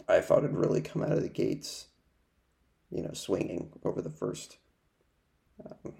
[0.08, 1.87] I thought had really come out of the gates.
[2.90, 4.56] You know, swinging over the first
[5.64, 5.92] um,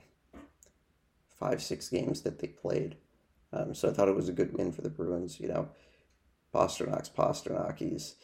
[1.38, 2.96] five six games that they played.
[3.52, 5.40] Um, so I thought it was a good win for the Bruins.
[5.40, 5.68] You know,
[6.54, 7.78] Pastrnak's Pastrnak.
[7.78, 8.16] He's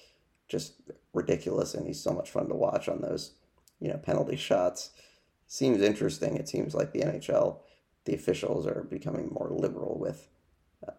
[0.49, 0.75] just
[1.13, 3.33] ridiculous, and he's so much fun to watch on those,
[3.81, 4.91] you know, penalty shots.
[5.47, 6.37] Seems interesting.
[6.37, 7.59] It seems like the NHL,
[8.05, 10.29] the officials are becoming more liberal with,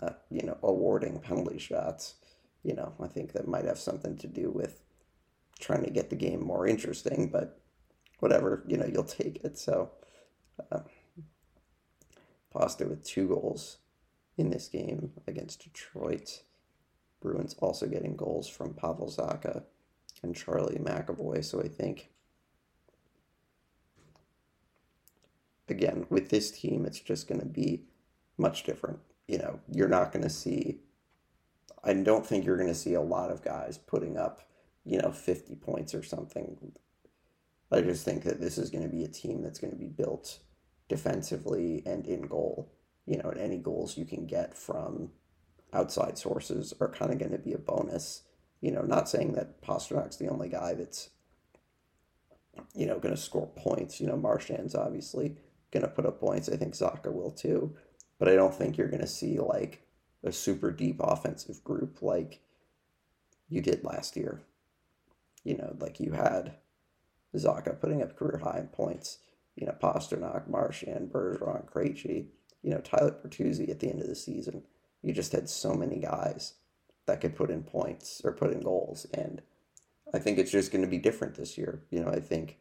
[0.02, 2.16] uh, you know, awarding penalty shots.
[2.64, 4.82] You know, I think that might have something to do with
[5.60, 7.62] trying to get the game more interesting, but
[8.20, 9.58] whatever, you know, you'll take it.
[9.58, 9.92] So,
[10.72, 10.80] uh,
[12.52, 13.78] Pasta with two goals
[14.38, 16.44] in this game against Detroit.
[17.22, 19.64] Bruins also getting goals from Pavel Zacha
[20.24, 21.44] and Charlie McAvoy.
[21.44, 22.10] So I think,
[25.68, 27.84] again, with this team, it's just going to be
[28.38, 29.00] much different.
[29.28, 30.80] You know, you're not going to see,
[31.84, 34.42] I don't think you're going to see a lot of guys putting up,
[34.86, 36.74] you know, 50 points or something.
[37.72, 39.88] I just think that this is going to be a team that's going to be
[39.88, 40.40] built
[40.88, 42.72] defensively and in goal.
[43.06, 45.12] You know, and any goals you can get from
[45.74, 48.24] outside sources are kind of going to be a bonus.
[48.62, 51.10] You know, not saying that Pastrnak's the only guy that's,
[52.74, 54.00] you know, going to score points.
[54.00, 55.36] You know, Marchand's obviously
[55.72, 56.50] going to put up points.
[56.50, 57.76] I think Zacha will too.
[58.18, 59.86] But I don't think you're going to see like
[60.24, 62.42] a super deep offensive group like
[63.50, 64.42] you did last year.
[65.46, 66.56] You know, like you had
[67.34, 69.20] Zacha putting up career high in points.
[69.56, 72.26] You know, Pastrnak, Marchand, Bergeron, Krejci,
[72.62, 74.64] you know, Tyler Bertuzzi at the end of the season
[75.06, 76.56] you just had so many guys
[77.06, 79.06] that could put in points or put in goals.
[79.14, 79.44] And
[80.12, 81.84] I think it's just going to be different this year.
[81.92, 82.58] You know, I think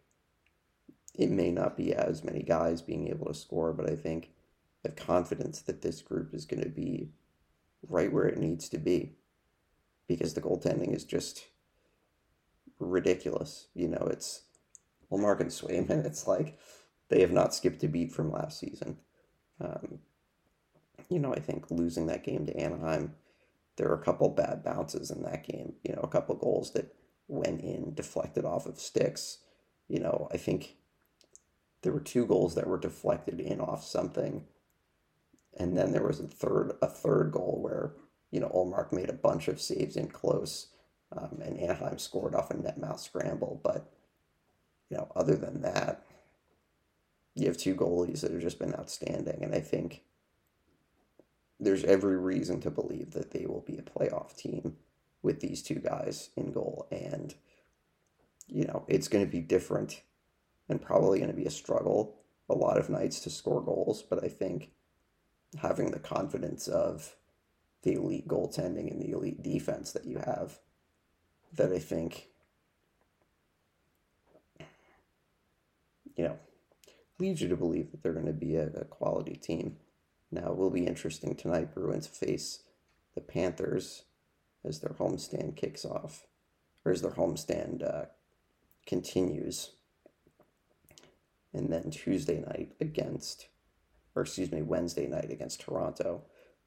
[1.14, 4.30] it may not be as many guys being able to score, but I think
[4.84, 7.12] I have confidence that this group is going to be
[7.88, 9.14] right where it needs to be
[10.06, 11.46] because the goaltending is just
[12.78, 13.68] ridiculous.
[13.74, 14.42] You know, it's
[15.10, 16.58] Ullmark and Swayman, it's like
[17.08, 18.98] they have not skipped a beat from last season.
[19.60, 20.00] Um,
[21.08, 23.14] you know, I think losing that game to Anaheim,
[23.76, 25.74] there were a couple bad bounces in that game.
[25.82, 26.94] You know, a couple goals that
[27.28, 29.38] went in deflected off of sticks.
[29.88, 30.76] You know, I think
[31.82, 34.44] there were two goals that were deflected in off something,
[35.58, 37.92] and then there was a third a third goal where
[38.30, 40.68] you know Ullmark made a bunch of saves in close,
[41.16, 43.60] um, and Anaheim scored off a net mouth scramble.
[43.62, 43.90] But
[44.90, 46.04] you know, other than that,
[47.34, 50.02] you have two goalies that have just been outstanding, and I think
[51.60, 54.76] there's every reason to believe that they will be a playoff team
[55.22, 56.86] with these two guys in goal.
[56.90, 57.34] And,
[58.46, 60.02] you know, it's going to be different
[60.68, 62.16] and probably going to be a struggle
[62.48, 64.70] a lot of nights to score goals, but I think
[65.62, 67.16] having the confidence of
[67.82, 70.58] the elite goaltending and the elite defense that you have,
[71.56, 72.28] that I think,
[76.16, 76.38] you know,
[77.18, 79.76] leads you to believe that they're going to be a, a quality team.
[80.30, 81.74] Now, it will be interesting tonight.
[81.74, 82.64] Bruins face
[83.14, 84.02] the Panthers
[84.64, 86.26] as their homestand kicks off,
[86.84, 88.06] or as their homestand uh,
[88.86, 89.70] continues.
[91.52, 93.46] And then Tuesday night against,
[94.16, 96.22] or excuse me, Wednesday night against Toronto.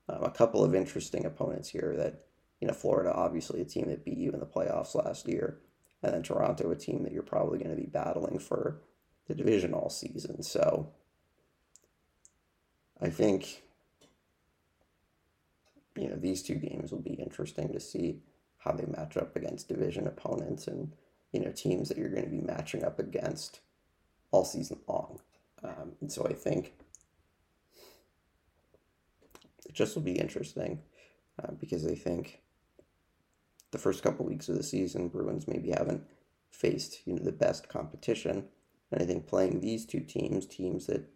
[0.08, 2.27] Um, a couple of interesting opponents here that,
[2.60, 5.60] you know, Florida, obviously a team that beat you in the playoffs last year.
[6.02, 8.82] And then Toronto, a team that you're probably going to be battling for
[9.28, 10.43] the division all season.
[10.43, 10.91] So
[13.02, 13.63] I think
[15.96, 18.20] you know these two games will be interesting to see
[18.60, 20.93] how they match up against division opponents and
[21.32, 23.60] you know teams that you're going to be matching up against
[24.32, 25.20] all season long.
[25.63, 26.74] Um, and so I think
[29.65, 30.80] it just will be interesting
[31.41, 32.41] uh, because I think
[33.71, 36.03] the first couple weeks of the season, Bruins maybe haven't
[36.51, 38.45] faced you know the best competition,
[38.91, 41.10] and I think playing these two teams, teams that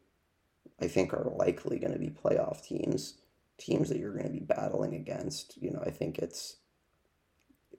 [0.79, 3.15] I think are likely going to be playoff teams,
[3.57, 6.57] teams that you're going to be battling against, you know, I think it's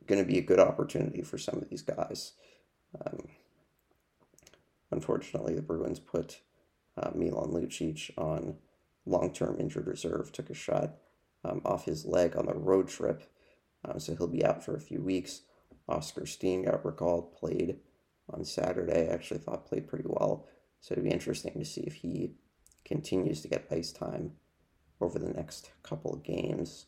[0.07, 2.33] going to be a good opportunity for some of these guys.
[3.05, 3.29] Um,
[4.91, 6.41] unfortunately, the Bruins put
[6.97, 8.57] uh, Milan Lucic on
[9.07, 10.95] long-term injured reserve, took a shot
[11.45, 13.25] um, off his leg on the road trip,
[13.85, 15.43] um, so he'll be out for a few weeks.
[15.89, 17.77] Oscar Steen got recalled, played
[18.31, 19.09] on Saturday.
[19.09, 20.47] Actually thought played pretty well,
[20.81, 22.35] so it'd be interesting to see if he
[22.85, 24.33] continues to get ice time
[25.01, 26.87] over the next couple of games.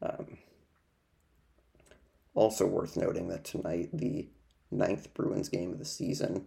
[0.00, 0.38] Um,
[2.34, 4.28] also worth noting that tonight, the
[4.70, 6.46] ninth Bruins game of the season,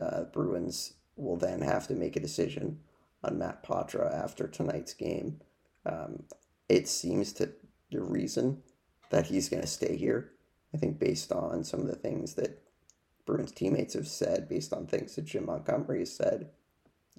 [0.00, 2.80] uh, Bruins will then have to make a decision
[3.22, 5.40] on Matt Poitras after tonight's game.
[5.84, 6.24] Um,
[6.68, 7.52] it seems to
[7.90, 8.62] the reason
[9.10, 10.32] that he's going to stay here.
[10.74, 12.62] I think based on some of the things that
[13.24, 16.50] Bruins teammates have said, based on things that Jim Montgomery has said,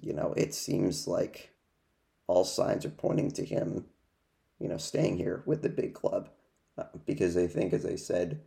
[0.00, 1.54] you know, it seems like
[2.26, 3.86] all signs are pointing to him,
[4.58, 6.30] you know, staying here with the big club.
[6.76, 8.40] Uh, because I think, as I said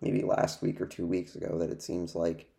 [0.00, 2.50] maybe last week or two weeks ago, that it seems like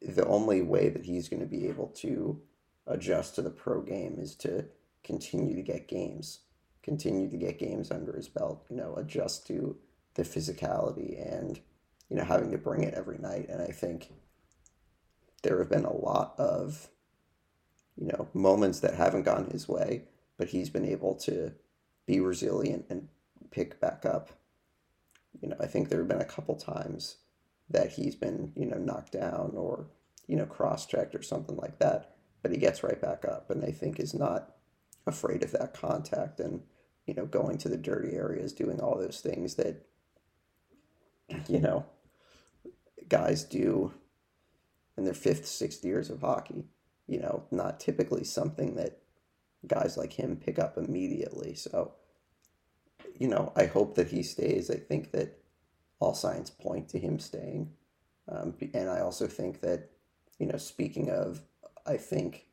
[0.00, 2.40] the only way that he's going to be able to
[2.86, 4.66] adjust to the pro game is to
[5.02, 6.40] continue to get games,
[6.84, 9.76] continue to get games under his belt, you know, adjust to
[10.14, 11.58] the physicality and,
[12.10, 13.48] you know, having to bring it every night.
[13.48, 14.12] And I think
[15.42, 16.90] there have been a lot of,
[17.96, 20.02] you know, moments that haven't gone his way,
[20.36, 21.52] but he's been able to
[22.06, 23.08] be resilient and
[23.50, 24.30] pick back up.
[25.40, 27.16] You know, I think there have been a couple times
[27.70, 29.86] that he's been, you know, knocked down or,
[30.26, 33.64] you know, cross checked or something like that, but he gets right back up and
[33.64, 34.54] I think is not
[35.06, 36.60] afraid of that contact and,
[37.06, 39.86] you know, going to the dirty areas, doing all those things that,
[41.48, 41.84] you know,
[43.08, 43.92] guys do
[44.96, 46.64] in their fifth, sixth years of hockey.
[47.06, 49.02] You know, not typically something that
[49.66, 51.54] guys like him pick up immediately.
[51.54, 51.92] So,
[53.18, 54.70] you know, I hope that he stays.
[54.70, 55.38] I think that
[56.00, 57.72] all signs point to him staying.
[58.26, 59.90] Um, and I also think that,
[60.38, 61.42] you know, speaking of,
[61.86, 62.46] I think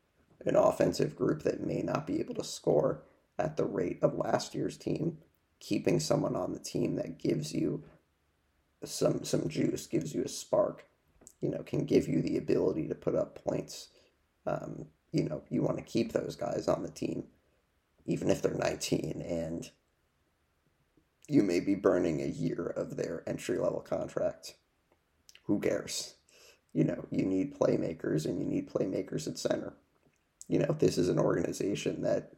[0.45, 3.03] an offensive group that may not be able to score
[3.41, 5.17] at the rate of last year's team,
[5.59, 7.83] keeping someone on the team that gives you
[8.83, 10.85] some some juice, gives you a spark,
[11.41, 13.89] you know, can give you the ability to put up points.
[14.45, 17.25] Um, you know, you want to keep those guys on the team,
[18.05, 19.69] even if they're 19 and
[21.27, 24.55] you may be burning a year of their entry level contract.
[25.43, 26.15] Who cares?
[26.73, 29.73] You know, you need playmakers and you need playmakers at center.
[30.47, 32.33] You know, this is an organization that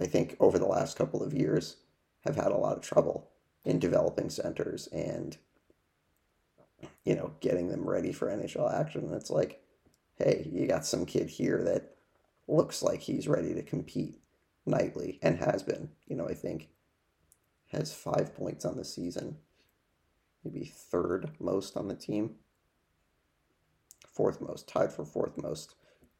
[0.00, 1.76] I think over the last couple of years
[2.24, 3.30] have had a lot of trouble
[3.64, 5.36] in developing centers and
[7.04, 9.02] you know, getting them ready for NHL action.
[9.04, 9.62] And it's like,
[10.16, 11.94] hey, you got some kid here that
[12.48, 14.20] looks like he's ready to compete
[14.66, 15.90] nightly and has been.
[16.06, 16.68] You know, I think
[17.72, 19.36] has five points on the season,
[20.44, 22.36] maybe third most on the team,
[24.08, 25.74] fourth most, tied for fourth most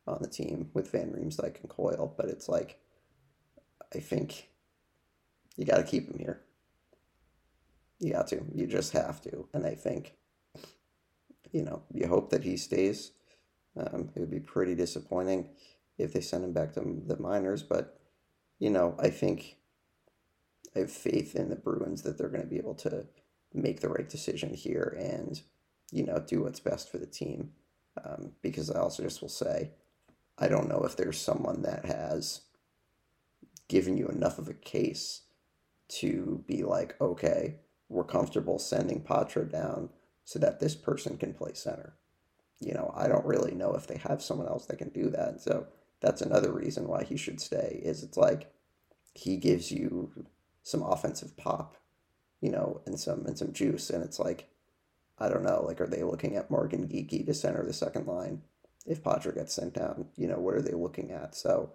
[0.06, 2.12] on the team with Van Riemsdyk and Coyle.
[2.16, 2.78] But it's like,
[3.96, 4.48] I think
[5.56, 6.40] you got to keep him here.
[8.00, 8.42] You got to.
[8.54, 9.48] You just have to.
[9.52, 10.14] And I think
[11.54, 13.12] you know, you hope that he stays.
[13.76, 15.48] Um, it would be pretty disappointing
[15.96, 18.00] if they send him back to the minors, but
[18.58, 19.56] you know, I think
[20.74, 23.06] I have faith in the Bruins that they're going to be able to
[23.52, 25.40] make the right decision here and
[25.92, 27.52] you know do what's best for the team.
[28.04, 29.70] Um, because I also just will say,
[30.36, 32.40] I don't know if there's someone that has
[33.68, 35.22] given you enough of a case
[35.88, 37.56] to be like, okay,
[37.88, 39.90] we're comfortable sending Poitras down
[40.24, 41.94] so that this person can play center.
[42.60, 45.40] You know, I don't really know if they have someone else that can do that.
[45.40, 45.66] So
[46.00, 47.80] that's another reason why he should stay.
[47.82, 48.52] Is it's like
[49.12, 50.26] he gives you
[50.62, 51.76] some offensive pop,
[52.40, 54.48] you know, and some and some juice, and it's like,
[55.18, 58.42] I don't know, like are they looking at Morgan Geekie to center the second line
[58.86, 60.06] if Poitras gets sent down?
[60.16, 61.34] You know, what are they looking at?
[61.34, 61.70] So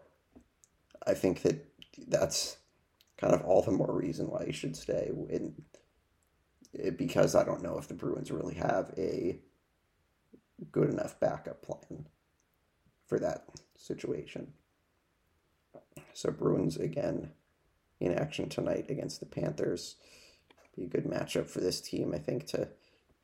[1.06, 1.69] I think that
[2.08, 2.58] that's
[3.18, 5.54] kind of all the more reason why he should stay in
[6.96, 9.40] because I don't know if the Bruins really have a
[10.72, 12.08] good enough backup plan
[13.08, 14.54] for that situation.
[16.14, 17.32] So Bruins again
[18.00, 19.96] in action tonight against the Panthers.
[20.76, 22.70] Be a good matchup for this team, I think, to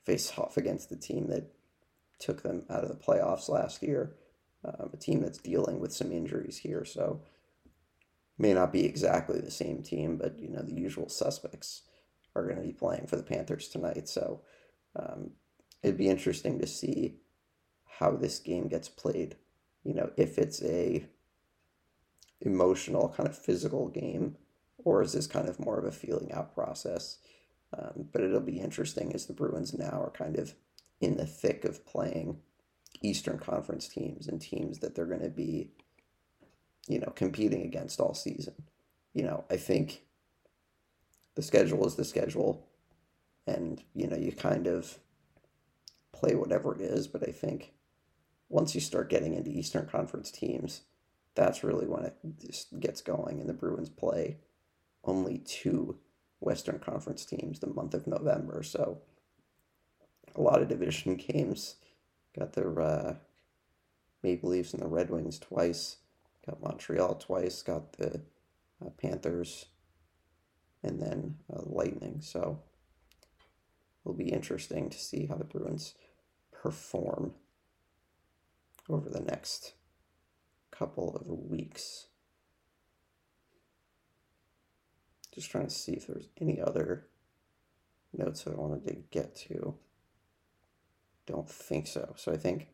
[0.03, 1.53] face off against the team that
[2.19, 4.15] took them out of the playoffs last year.
[4.63, 7.21] Um, a team that's dealing with some injuries here, so
[8.37, 11.83] may not be exactly the same team, but you know the usual suspects
[12.35, 14.09] are going to be playing for the Panthers tonight.
[14.09, 14.41] So
[14.95, 15.31] um,
[15.81, 17.15] it'd be interesting to see
[17.99, 19.35] how this game gets played.
[19.83, 21.05] You know, if it's a
[22.41, 24.35] emotional kind of physical game,
[24.77, 27.17] or is this kind of more of a feeling out process?
[27.77, 30.53] Um, but it'll be interesting as the Bruins now are kind of
[31.01, 32.39] in the thick of playing
[33.01, 35.71] Eastern Conference teams and teams that they're going to be,
[36.87, 38.53] you know, competing against all season.
[39.13, 40.01] You know, I think
[41.35, 42.65] the schedule is the schedule,
[43.47, 44.99] and you know you kind of
[46.11, 47.07] play whatever it is.
[47.07, 47.73] But I think
[48.49, 50.81] once you start getting into Eastern Conference teams,
[51.35, 52.15] that's really when it
[52.45, 53.39] just gets going.
[53.39, 54.37] And the Bruins play
[55.03, 55.97] only two
[56.39, 58.99] Western Conference teams the month of November, so
[60.35, 61.75] a lot of division games.
[62.37, 63.15] Got their uh,
[64.21, 65.97] Maple Leafs and the Red Wings twice.
[66.45, 67.61] Got Montreal twice.
[67.61, 68.21] Got the
[68.83, 69.65] uh, Panthers
[70.83, 72.21] and then uh, Lightning.
[72.21, 72.61] So
[74.03, 75.95] it'll be interesting to see how the Bruins
[76.51, 77.33] perform
[78.89, 79.73] over the next
[80.71, 82.07] couple of weeks.
[85.33, 87.07] Just trying to see if there's any other
[88.13, 89.75] notes that I wanted to get to.
[91.25, 92.13] Don't think so.
[92.15, 92.67] So I think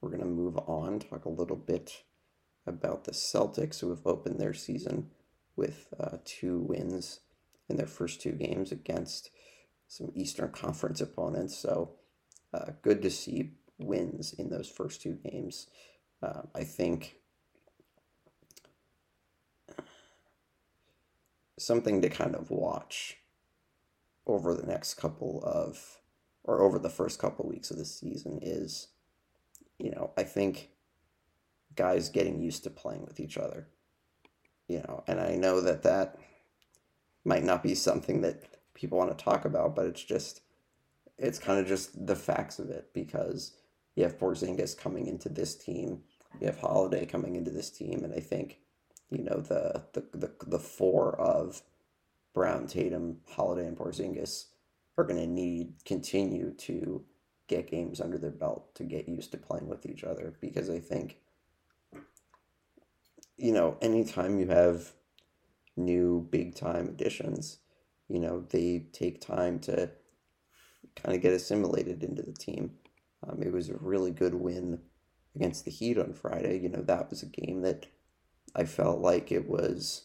[0.00, 2.02] we're going to move on, talk a little bit
[2.66, 5.10] about the Celtics who have opened their season
[5.56, 7.20] with uh, two wins
[7.68, 9.30] in their first two games against
[9.88, 11.56] some Eastern Conference opponents.
[11.56, 11.92] So
[12.52, 15.68] uh, good to see wins in those first two games.
[16.22, 17.16] Uh, I think
[21.58, 23.18] something to kind of watch
[24.26, 26.00] over the next couple of,
[26.42, 28.88] or over the first couple weeks of the season is,
[29.78, 30.70] you know, I think
[31.76, 33.66] guys getting used to playing with each other.
[34.68, 36.18] You know, and I know that that
[37.24, 38.44] might not be something that
[38.74, 40.40] people want to talk about, but it's just
[41.18, 43.52] it's kind of just the facts of it because
[43.94, 46.02] you have Porzingis coming into this team,
[46.40, 48.58] you have Holiday coming into this team, and I think
[49.10, 51.62] you know the the the, the four of
[52.34, 54.46] Brown, Tatum, Holiday, and Porzingis
[54.98, 57.04] are going to need continue to
[57.46, 60.78] get games under their belt to get used to playing with each other because I
[60.78, 61.18] think
[63.36, 64.92] you know anytime you have
[65.76, 67.58] new big time additions,
[68.08, 69.90] you know, they take time to
[70.96, 72.72] kind of get assimilated into the team.
[73.26, 74.80] Um, it was a really good win
[75.34, 76.58] against the Heat on Friday.
[76.60, 77.86] You know, that was a game that
[78.54, 80.04] I felt like it was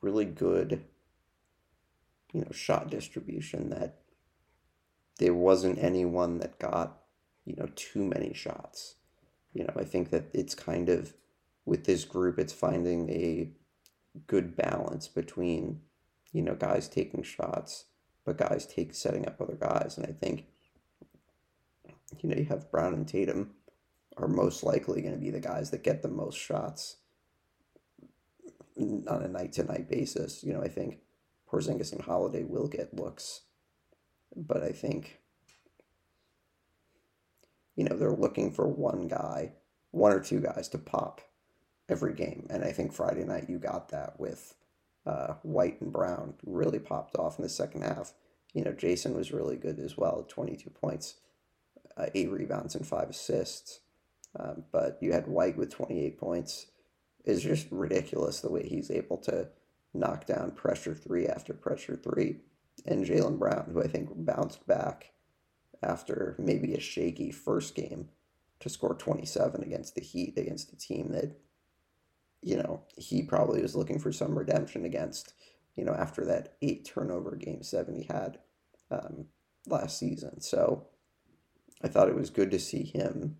[0.00, 0.84] really good,
[2.32, 4.00] you know, shot distribution that
[5.18, 6.98] there wasn't anyone that got,
[7.44, 8.96] you know, too many shots.
[9.52, 11.14] You know, I think that it's kind of
[11.64, 13.50] with this group, it's finding a
[14.26, 15.80] good balance between,
[16.32, 17.84] you know, guys taking shots,
[18.24, 19.96] but guys take setting up other guys.
[19.96, 20.46] And I think,
[22.20, 23.50] you know, you have Brown and Tatum
[24.16, 26.96] are most likely going to be the guys that get the most shots
[28.78, 30.42] on a night to night basis.
[30.42, 30.98] You know, I think
[31.50, 33.42] Porzingis and Holiday will get looks,
[34.34, 35.20] but I think,
[37.82, 39.50] you know, they're looking for one guy,
[39.90, 41.20] one or two guys to pop
[41.88, 42.46] every game.
[42.48, 44.54] And I think Friday night you got that with
[45.04, 48.14] uh, White and Brown really popped off in the second half.
[48.54, 51.16] You know, Jason was really good as well, 22 points,
[51.96, 53.80] uh, eight rebounds, and five assists.
[54.38, 56.66] Um, but you had White with 28 points.
[57.24, 59.48] It's just ridiculous the way he's able to
[59.92, 62.42] knock down pressure three after pressure three.
[62.86, 65.12] And Jaylen Brown, who I think bounced back
[65.82, 68.08] after maybe a shaky first game
[68.60, 71.36] to score 27 against the Heat, against a team that,
[72.40, 75.34] you know, he probably was looking for some redemption against,
[75.76, 78.38] you know, after that eight turnover game seven he had
[78.90, 79.26] um,
[79.66, 80.40] last season.
[80.40, 80.86] So
[81.82, 83.38] I thought it was good to see him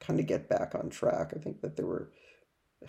[0.00, 1.32] kind of get back on track.
[1.34, 2.10] I think that there were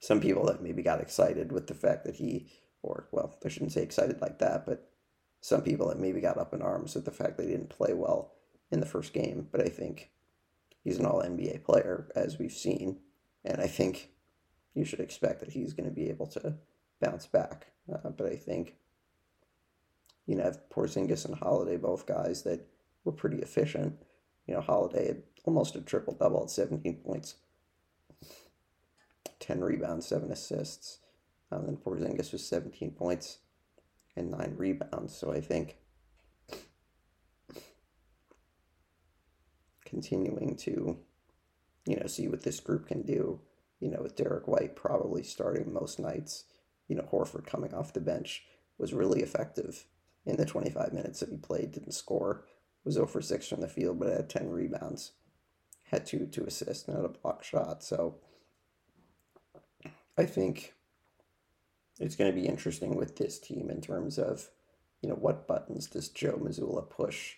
[0.00, 2.46] some people that maybe got excited with the fact that he,
[2.82, 4.90] or well, I shouldn't say excited like that, but
[5.46, 8.32] some people that maybe got up in arms with the fact they didn't play well
[8.72, 9.46] in the first game.
[9.52, 10.10] But I think
[10.82, 12.98] he's an all NBA player, as we've seen.
[13.44, 14.10] And I think
[14.74, 16.54] you should expect that he's going to be able to
[17.00, 17.68] bounce back.
[17.88, 18.74] Uh, but I think,
[20.26, 22.66] you know, Porzingis and Holiday, both guys that
[23.04, 24.02] were pretty efficient.
[24.48, 27.36] You know, Holiday had almost a triple double at 17 points,
[29.38, 30.98] 10 rebounds, 7 assists.
[31.52, 33.38] Um, and Porzingis was 17 points
[34.16, 35.16] and 9 rebounds.
[35.16, 35.76] So I think
[39.84, 40.98] continuing to,
[41.86, 43.40] you know, see what this group can do,
[43.80, 46.44] you know, with Derrick White probably starting most nights,
[46.88, 48.44] you know, Horford coming off the bench
[48.78, 49.86] was really effective
[50.24, 52.44] in the 25 minutes that he played, didn't score,
[52.84, 55.12] was 0 for 6 from the field, but had 10 rebounds,
[55.84, 57.82] had two, two assists, and had a block shot.
[57.82, 58.16] So
[60.18, 60.74] I think
[61.98, 64.50] it's going to be interesting with this team in terms of,
[65.00, 67.34] you know, what buttons does Joe Mazzulla push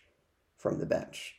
[0.57, 1.37] from the bench?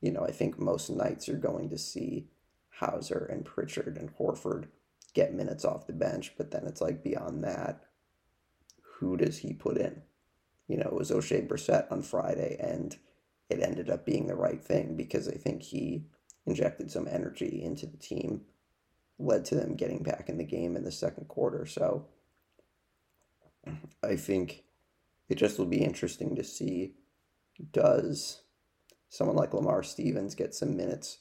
[0.00, 2.28] You know, I think most nights you're going to see
[2.70, 4.66] Hauser and Pritchard and Horford
[5.14, 7.84] get minutes off the bench, but then it's like beyond that,
[8.98, 10.02] who does he put in?
[10.68, 12.96] You know, it was Oshae Brissett on Friday, and
[13.50, 16.04] it ended up being the right thing because I think he
[16.46, 18.42] injected some energy into the team,
[19.18, 21.66] led to them getting back in the game in the second quarter.
[21.66, 22.06] So
[24.02, 24.64] I think
[25.28, 26.94] it just will be interesting to see
[27.72, 28.42] does
[29.08, 31.18] someone like Lamar Stevens get some minutes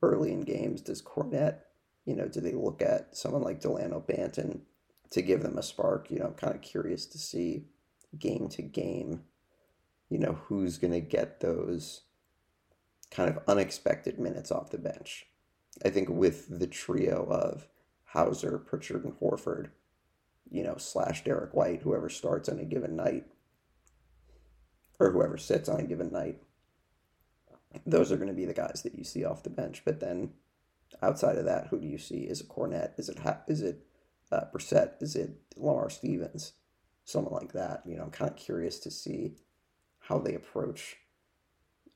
[0.00, 0.80] early in games?
[0.80, 1.58] Does Kornet,
[2.04, 4.60] you know, do they look at someone like Delano Banton
[5.10, 6.10] to give them a spark?
[6.10, 7.64] You know, I'm kind of curious to see
[8.18, 9.22] game to game,
[10.08, 12.02] you know, who's going to get those
[13.10, 15.26] kind of unexpected minutes off the bench.
[15.84, 17.66] I think with the trio of
[18.04, 19.70] Hauser, Pritchard, and Horford,
[20.50, 23.26] you know, slash Derrick White, whoever starts on a given night,
[25.00, 26.42] or whoever sits on a given night,
[27.86, 29.82] those are going to be the guys that you see off the bench.
[29.84, 30.30] But then
[31.02, 32.20] outside of that, who do you see?
[32.20, 32.98] Is it Kornet?
[32.98, 33.18] Is it
[33.48, 33.86] is it
[34.30, 35.02] uh, Brissett?
[35.02, 36.52] Is it Lamar Stevens?
[37.04, 37.82] Someone like that.
[37.86, 39.36] You know, I'm kind of curious to see
[39.98, 40.98] how they approach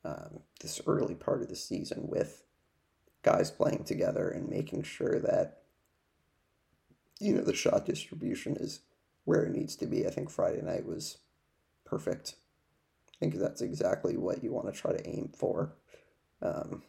[0.05, 2.45] um, this early part of the season with
[3.23, 5.63] guys playing together and making sure that
[7.21, 8.81] you know the shot distribution is
[9.25, 10.07] where it needs to be.
[10.07, 11.19] I think Friday night was
[11.85, 12.35] perfect.
[13.11, 15.75] I think that's exactly what you want to try to aim for.
[16.43, 16.83] Um,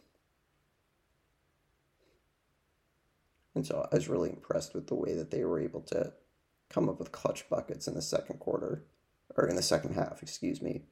[3.54, 6.12] and so I was really impressed with the way that they were able to
[6.68, 8.84] come up with clutch buckets in the second quarter,
[9.36, 10.82] or in the second half, excuse me.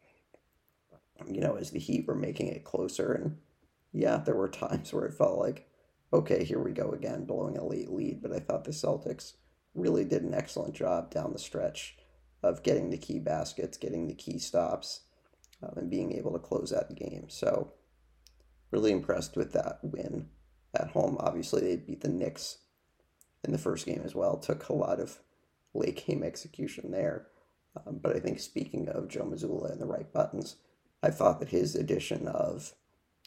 [1.27, 3.13] You know, as the Heat were making it closer.
[3.13, 3.39] And
[3.93, 5.69] yeah, there were times where it felt like,
[6.13, 8.23] okay, here we go again, blowing a late lead.
[8.23, 9.35] But I thought the Celtics
[9.75, 11.97] really did an excellent job down the stretch
[12.43, 15.01] of getting the key baskets, getting the key stops
[15.63, 17.29] um, and being able to close out the game.
[17.29, 17.73] So,
[18.71, 20.29] really impressed with that win
[20.75, 21.17] at home.
[21.21, 22.59] Obviously, they beat the Knicks
[23.45, 24.37] in the first game as well.
[24.37, 25.19] Took a lot of
[25.75, 27.29] late game execution there.
[27.87, 30.57] Um, but I think speaking of Joe Mazzulla and the right buttons,
[31.03, 32.75] I thought that his addition of,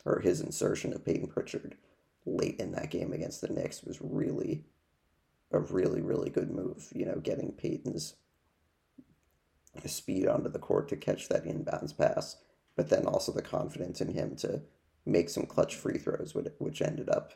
[0.05, 1.75] or his insertion of Peyton Pritchard
[2.29, 4.63] late in that game against the Knicks was really
[5.51, 6.87] a really, really good move.
[6.93, 8.15] You know, getting Peyton's
[9.85, 12.37] speed onto the court to catch that inbounds pass,
[12.75, 14.61] but then also the confidence in him to
[15.05, 17.33] make some clutch free throws, which ended up,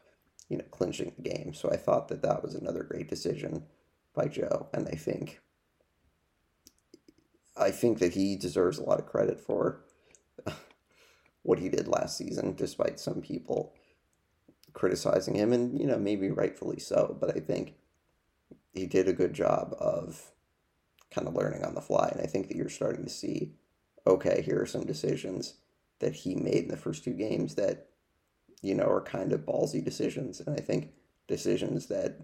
[0.50, 1.54] you know, clinching the game.
[1.54, 3.64] So I thought that that was another great decision
[4.14, 5.42] by Joe, and I think,
[7.58, 9.86] I think that he deserves a lot of credit for
[11.44, 13.74] what he did last season, despite some people
[14.74, 17.16] criticizing him, and you know maybe rightfully so.
[17.20, 17.76] But I think
[18.74, 20.34] he did a good job of
[21.14, 22.10] kind of learning on the fly.
[22.12, 23.54] And I think that you're starting to see,
[24.08, 25.56] okay, here are some decisions
[26.00, 27.88] that he made in the first two games that,
[28.62, 30.40] you know, are kind of ballsy decisions.
[30.40, 30.92] And I think
[31.28, 32.20] decisions that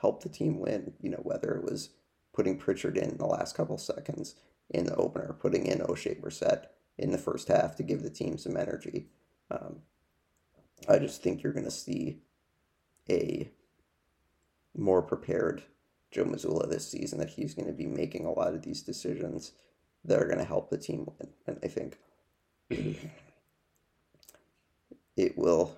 [0.00, 1.90] help the team win, you know, whether it was
[2.32, 4.34] putting Pritchard in the last couple seconds
[4.70, 6.66] in the opener, putting in Oshae Brissett
[6.98, 9.06] in the first half to give the team some energy.
[9.50, 9.82] Um,
[10.88, 12.18] I just think you're going to see
[13.08, 13.50] a
[14.76, 15.62] more prepared
[16.10, 19.52] Joe Mazzulla this season that he's going to be making a lot of these decisions
[20.04, 21.30] that are going to help the team win.
[21.46, 21.98] And I think
[25.16, 25.76] it will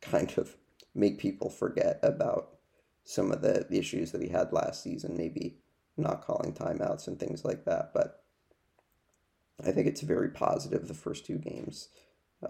[0.00, 0.56] kind of
[0.94, 2.56] make people forget about
[3.04, 5.58] some of the, the issues that he had last season, maybe
[5.96, 7.92] not calling timeouts and things like that.
[7.92, 8.22] But
[9.64, 11.88] I think it's very positive the first two games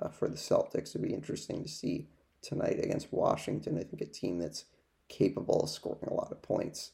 [0.00, 0.90] uh, for the Celtics.
[0.90, 2.08] It'd be interesting to see
[2.42, 3.78] tonight against Washington.
[3.78, 4.64] I think a team that's
[5.08, 6.92] capable of scoring a lot of points.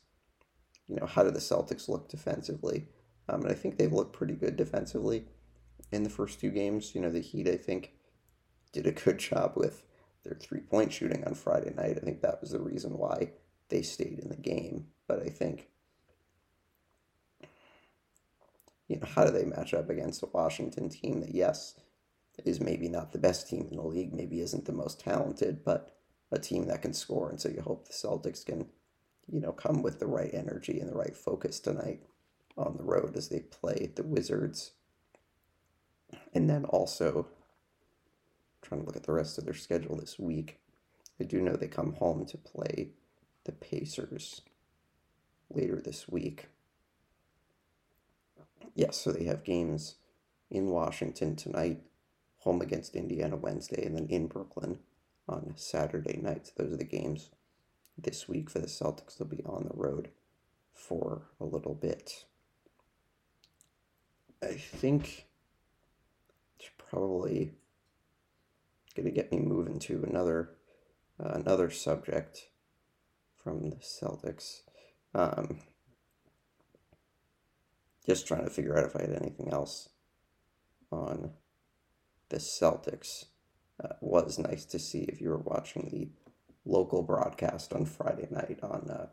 [0.89, 2.87] You know, how do the Celtics look defensively?
[3.29, 5.25] Um, and I think they've looked pretty good defensively
[5.93, 6.95] in the first two games.
[6.95, 7.93] You know, the Heat, I think,
[8.73, 9.85] did a good job with
[10.25, 11.99] their three point shooting on Friday night.
[12.01, 13.33] I think that was the reason why
[13.69, 14.87] they stayed in the game.
[15.09, 15.69] But I think,
[18.89, 21.75] you know, how do they match up against a Washington team that, yes,
[22.45, 25.97] is maybe not the best team in the league, maybe isn't the most talented, but
[26.31, 27.31] a team that can score.
[27.31, 28.67] And so you hope the Celtics can,
[29.31, 32.03] you know, come with the right energy and the right focus tonight
[32.57, 34.73] on the road as they play the Wizards.
[36.35, 37.29] And then also
[38.63, 40.59] trying to look at the rest of their schedule this week.
[41.21, 42.91] I do know they come home to play
[43.45, 44.43] the Pacers
[45.51, 46.49] later this week.
[48.75, 49.95] Yes, so they have games
[50.51, 51.81] in Washington tonight,
[52.47, 54.79] home against Indiana Wednesday, and then in Brooklyn
[55.29, 56.47] on Saturday night.
[56.47, 57.31] So those are the games
[57.99, 59.19] this week for the Celtics.
[59.19, 60.11] They'll be on the road
[60.73, 62.25] for a little bit.
[64.41, 65.27] I think
[66.57, 67.55] it's probably
[68.95, 70.51] going to get me moving to another
[71.19, 72.51] uh, another subject
[73.43, 74.61] from the Celtics.
[75.15, 75.59] Um,
[78.07, 79.89] just trying to figure out if I had anything else
[80.93, 81.33] on
[82.29, 83.27] the Celtics.
[83.83, 86.09] Uh, was nice to see if you were watching the
[86.65, 89.07] local broadcast on Friday night on uh,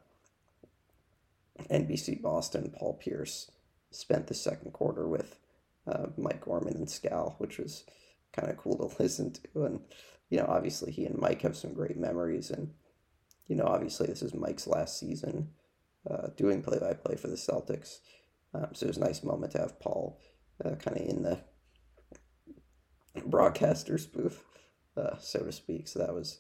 [1.70, 2.74] NBC Boston.
[2.74, 3.52] Paul Pierce
[3.92, 5.38] spent the second quarter with
[5.86, 7.84] uh, Mike Gorman and Scal, which was
[8.32, 9.66] kind of cool to listen to.
[9.66, 9.82] And,
[10.30, 12.50] you know, obviously he and Mike have some great memories.
[12.50, 12.74] And,
[13.48, 15.50] you know, obviously this is Mike's last season
[16.10, 18.00] uh, doing play by play for the Celtics.
[18.54, 20.20] Um, so it was a nice moment to have Paul
[20.64, 21.40] uh, kind of in the
[23.26, 24.44] broadcaster's booth,
[24.98, 25.88] uh, so to speak.
[25.88, 26.40] So that was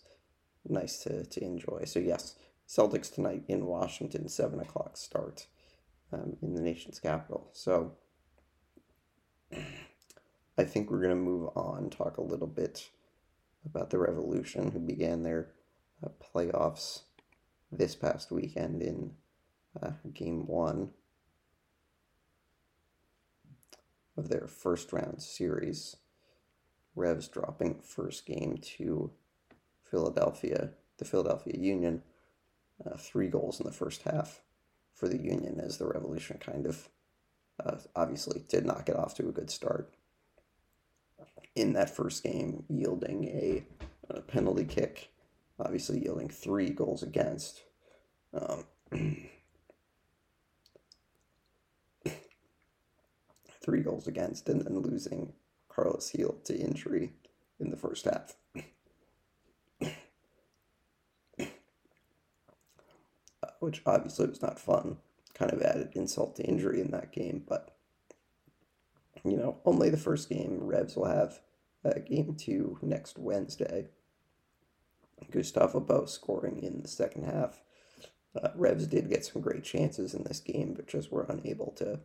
[0.68, 1.84] nice to, to enjoy.
[1.86, 2.36] So, yes,
[2.68, 5.48] Celtics tonight in Washington, 7 o'clock start
[6.12, 7.50] um, in the nation's capital.
[7.54, 7.94] So,
[10.58, 12.90] I think we're going to move on, talk a little bit
[13.66, 15.50] about the Revolution, who began their
[16.04, 17.02] uh, playoffs
[17.72, 19.14] this past weekend in
[19.82, 20.92] uh, game one
[24.16, 25.96] of their first round series.
[26.96, 29.12] Revs dropping first game to
[29.90, 32.04] Philadelphia, the Philadelphia Union,
[32.86, 34.42] uh, three goals in the first half
[34.94, 36.90] for the Union as the Revolution kind of
[37.64, 39.94] uh, obviously did not get off to a good start
[41.56, 43.64] in that first game, yielding a,
[44.10, 45.12] a penalty kick,
[45.60, 47.62] obviously yielding three goals against.
[48.34, 48.64] Um,
[53.62, 55.34] three goals against, and then losing
[55.74, 57.14] Carlos Gil to injury
[57.60, 58.36] in the first half.
[63.60, 64.98] Which obviously was not fun.
[65.34, 67.76] Kind of added insult to injury in that game, but
[69.24, 70.60] you know, only the first game.
[70.62, 71.40] Revs will have
[71.86, 73.88] uh, game two next Wednesday.
[75.32, 77.62] Gustavo Bou scoring in the second half.
[78.36, 82.02] Uh, Revs did get some great chances in this game, but just were unable to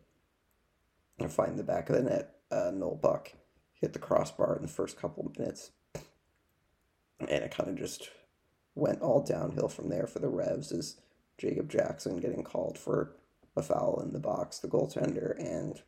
[1.29, 2.37] find the back of the net.
[2.51, 3.33] Uh, Noel Buck
[3.81, 5.71] hit the crossbar in the first couple of minutes,
[7.21, 8.11] and it kind of just
[8.75, 11.01] went all downhill from there for the Revs as
[11.37, 13.17] Jacob Jackson getting called for
[13.57, 15.83] a foul in the box, the goaltender, and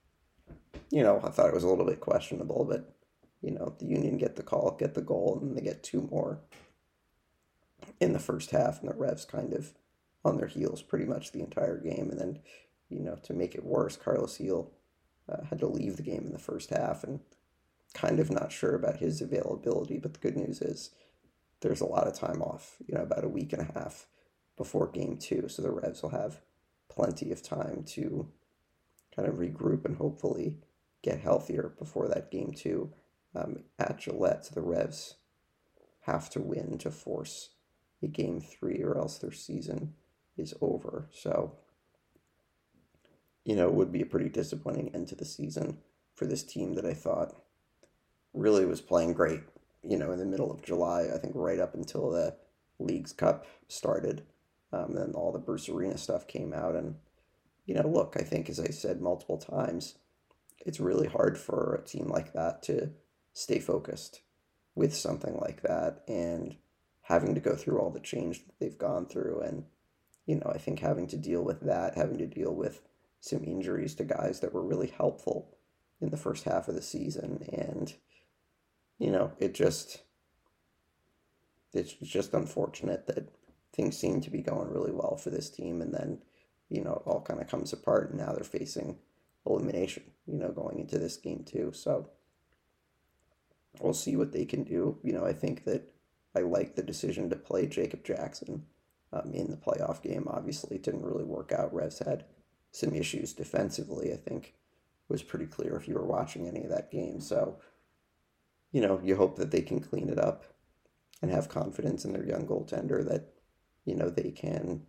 [0.91, 2.95] you know, I thought it was a little bit questionable, but
[3.43, 6.41] you know, the Union get the call, get the goal, and they get two more
[8.01, 9.73] in the first half, and the Revs kind of
[10.25, 12.11] on their heels pretty much the entire game.
[12.11, 12.39] And then,
[12.89, 14.71] you know, to make it worse, Carlos Gil
[15.29, 17.21] uh, had to leave the game in the first half, and
[17.95, 19.99] kind of not sure about his availability.
[19.99, 20.91] But the good news is
[21.61, 24.07] there's a lot of time off, you know, about a week and a half
[24.57, 26.41] before game two, so the Revs will have
[26.89, 28.29] plenty of time to
[29.15, 30.57] kind of regroup and hopefully
[31.03, 32.93] get healthier before that game two
[33.35, 34.51] um, at Gillette.
[34.53, 35.17] The Revs
[36.03, 37.51] have to win to force
[38.03, 39.95] a game three, or else their season
[40.37, 41.09] is over.
[41.13, 41.57] So,
[43.45, 45.79] you know, it would be a pretty disappointing end to the season
[46.15, 47.35] for this team that I thought
[48.33, 49.41] really was playing great.
[49.83, 52.37] You know, in the middle of July, I think right up until the
[52.79, 54.23] Leagues Cup started,
[54.73, 56.97] um, then all the Bruce Arena stuff came out, and
[57.65, 59.95] you know, look, I think as I said multiple times,
[60.67, 62.91] it's really hard for a team like that to
[63.33, 64.21] stay focused
[64.75, 66.57] with something like that and
[67.03, 69.65] having to go through all the change that they've gone through and
[70.27, 72.83] you know, I think having to deal with that, having to deal with
[73.21, 75.57] some injuries to guys that were really helpful
[76.01, 77.95] in the first half of the season and
[79.01, 80.03] you know, it just
[81.73, 83.29] it's just unfortunate that
[83.73, 86.19] things seem to be going really well for this team and then
[86.69, 88.97] you know, it all kind of comes apart and now they're facing
[89.45, 91.73] elimination, you know, going into this game too.
[91.75, 92.09] So
[93.81, 94.99] we'll see what they can do.
[95.03, 95.93] You know, I think that
[96.37, 98.67] I like the decision to play Jacob Jackson
[99.13, 100.29] um, in the playoff game.
[100.29, 101.75] Obviously, it didn't really work out.
[101.75, 102.25] Revs had
[102.71, 104.55] some issues defensively, I think
[105.09, 107.21] was pretty clear if you were watching any of that game.
[107.21, 107.59] So,
[108.73, 110.45] you know, you hope that they can clean it up
[111.23, 113.33] and have confidence in their young goaltender that,
[113.85, 114.83] you know, they can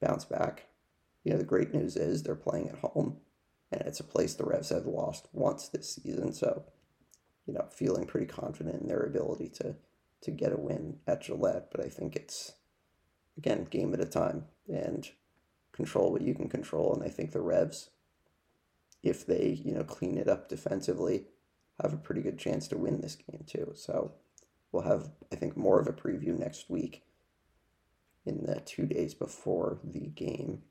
[0.00, 0.66] bounce back.
[1.24, 3.18] You know, the great news is they're playing at home
[3.72, 6.32] and it's a place the Revs have lost once this season.
[6.32, 6.64] So,
[7.46, 9.76] you know, feeling pretty confident in their ability to
[10.22, 11.68] to get a win at Gillette.
[11.70, 12.52] But I think it's
[13.38, 15.08] again game at a time and
[15.72, 16.94] control what you can control.
[16.94, 17.90] And I think the Revs,
[19.02, 21.26] if they you know clean it up defensively,
[21.82, 23.72] have a pretty good chance to win this game too.
[23.74, 24.12] So
[24.72, 27.02] we'll have I think more of a preview next week
[28.24, 30.62] in the two days before the game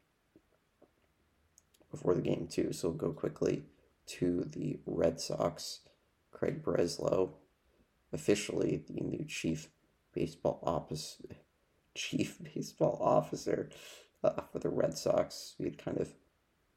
[1.91, 2.71] before the game too.
[2.73, 3.65] So we'll go quickly
[4.07, 5.81] to the Red Sox.
[6.31, 7.31] Craig Breslow,
[8.13, 9.69] officially the new chief
[10.13, 11.35] baseball officer,
[11.93, 13.69] chief baseball officer
[14.23, 15.55] uh, for the Red Sox.
[15.59, 16.13] We had kind of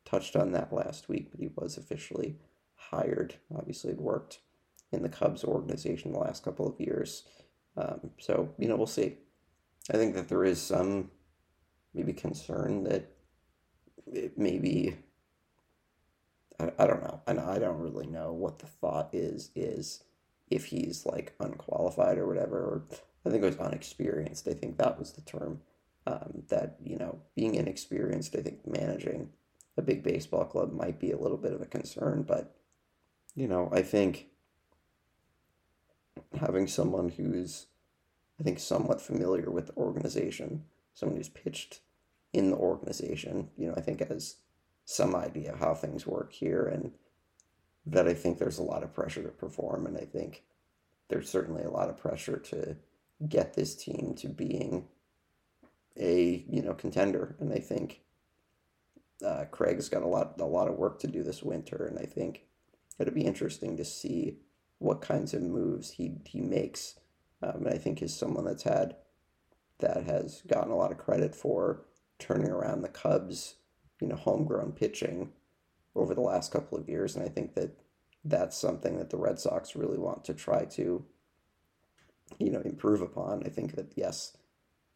[0.05, 2.39] touched on that last week, but he was officially
[2.91, 3.37] hired.
[3.55, 4.41] Obviously, had worked
[4.91, 7.25] in the Cubs organization the last couple of years.
[7.77, 9.19] Um, so you know, we'll see.
[9.91, 11.11] I think that there is some
[11.95, 13.11] maybe concern that
[14.07, 14.97] it maybe
[16.59, 20.05] I, I don't know and I don't really know what the thought is is
[20.51, 22.85] if he's like unqualified or whatever or
[23.25, 25.61] I think it was unexperienced I think that was the term
[26.07, 29.31] um, that you know being inexperienced I think managing
[29.77, 32.55] a big baseball club might be a little bit of a concern but
[33.35, 34.29] you know I think
[36.39, 37.67] having someone who's
[38.41, 40.65] I think somewhat familiar with the organization
[40.95, 41.81] someone who's pitched
[42.33, 44.37] in the organization, you know, I think has
[44.85, 46.93] some idea how things work here and
[47.87, 49.87] that I think there's a lot of pressure to perform.
[49.87, 50.45] And I think
[51.09, 52.77] there's certainly a lot of pressure to
[53.29, 54.87] get this team to being
[55.97, 57.37] a, you know, contender.
[57.39, 58.01] And I think
[59.25, 61.87] uh, Craig's got a lot a lot of work to do this winter.
[61.87, 62.45] And I think
[62.99, 64.39] it'll be interesting to see
[64.79, 66.99] what kinds of moves he he makes.
[67.43, 68.97] Um, and I think he's someone that's had
[69.79, 71.85] that has gotten a lot of credit for
[72.19, 73.57] turning around the Cubs,
[74.01, 75.33] you know, homegrown pitching
[75.95, 77.17] over the last couple of years.
[77.17, 77.79] And I think that
[78.25, 81.05] that's something that the Red Sox really want to try to,
[82.39, 83.43] you know, improve upon.
[83.45, 84.37] I think that, yes,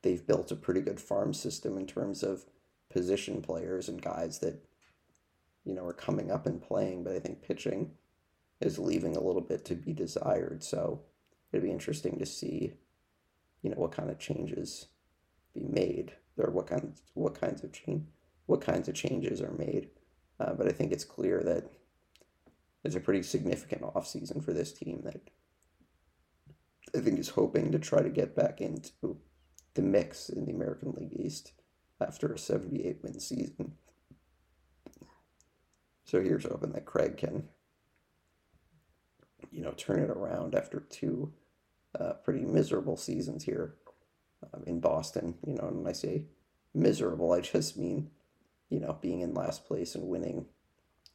[0.03, 2.45] they've built a pretty good farm system in terms of
[2.89, 4.65] position players and guys that,
[5.67, 7.05] you know, are coming up and playing.
[7.05, 7.91] But I think pitching
[8.61, 10.63] is leaving a little bit to be desired.
[10.65, 11.03] So
[11.53, 12.75] it'd be interesting to see,
[13.63, 14.87] you know, what kind of changes
[15.53, 18.05] be made or what kinds what kinds of change
[18.47, 19.89] what kinds of changes are made.
[20.39, 21.71] Uh, but I think it's clear that
[22.83, 25.31] there's a pretty significant offseason for this team that
[26.95, 29.19] I think is hoping to try to get back into
[29.75, 31.53] the mix in the American League East
[32.01, 33.73] after a 78 win season.
[36.07, 37.49] So here's hoping that Craig can,
[39.51, 41.33] you know, turn it around after two
[41.99, 43.75] uh, pretty miserable seasons here
[44.55, 45.35] um, in Boston.
[45.45, 46.25] You know, and when I say
[46.73, 48.11] miserable, I just mean,
[48.71, 50.47] you know, being in last place and winning,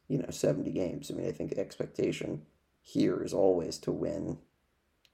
[0.08, 1.10] you know, 70 games.
[1.10, 2.42] I mean, I think the expectation
[2.82, 4.38] here is always to win,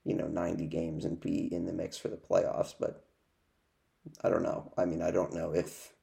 [0.03, 2.73] you know, 90 games and be in the mix for the playoffs.
[2.77, 3.05] But
[4.23, 4.73] I don't know.
[4.77, 5.93] I mean, I don't know if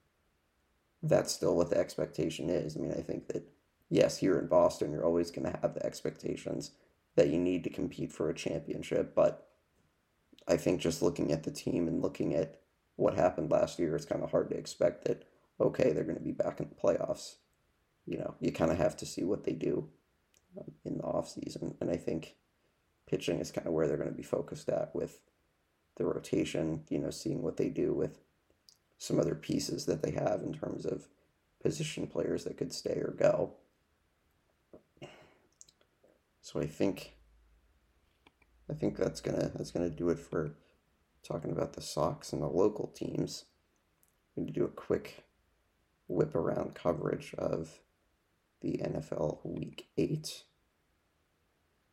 [1.03, 2.75] that's still what the expectation is.
[2.75, 3.47] I mean, I think that,
[3.91, 6.73] yes, here in Boston, you're always going to have the expectations
[7.15, 9.15] that you need to compete for a championship.
[9.15, 9.49] But
[10.47, 12.61] I think just looking at the team and looking at
[12.97, 15.25] what happened last year, it's kind of hard to expect that,
[15.61, 17.37] okay, they're going to be back in the playoffs.
[18.07, 19.89] You know, you kind of have to see what they do
[20.59, 21.75] um, in the offseason.
[21.81, 22.37] And I think
[23.07, 25.21] pitching is kind of where they're going to be focused at with
[25.97, 28.21] the rotation, you know, seeing what they do with
[28.99, 31.09] some other pieces that they have in terms of
[31.63, 33.55] position players that could stay or go.
[36.47, 37.17] So I think
[38.71, 40.55] I think that's gonna that's gonna do it for
[41.25, 43.47] talking about the Sox and the local teams.
[44.37, 45.25] I'm going to do a quick
[46.07, 47.81] whip around coverage of
[48.61, 50.45] the NFL Week 8.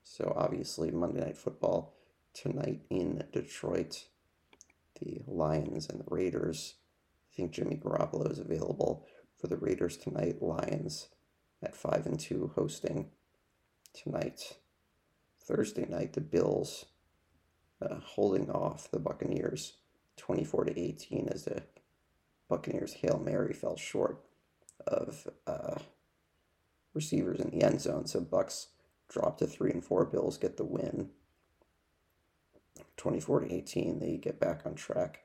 [0.03, 1.95] So, obviously, Monday Night Football
[2.35, 4.05] tonight in Detroit.
[5.01, 6.75] The Lions and the Raiders.
[7.31, 10.43] I think Jimmy Garoppolo is available for the Raiders tonight.
[10.43, 11.07] Lions
[11.63, 13.09] at 5 and 2 hosting
[13.93, 14.57] tonight.
[15.39, 16.85] Thursday night, the Bills
[17.81, 19.73] uh, holding off the Buccaneers
[20.17, 21.63] 24 to 18 as the
[22.49, 24.23] Buccaneers Hail Mary fell short
[24.87, 25.79] of uh,
[26.93, 28.05] receivers in the end zone.
[28.05, 28.67] So Bucks
[29.09, 30.05] drop to three and four.
[30.05, 31.09] Bills get the win.
[32.97, 33.99] 24 to 18.
[33.99, 35.21] They get back on track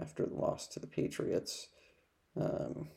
[0.00, 1.68] after the loss to the Patriots.
[2.36, 2.88] Um,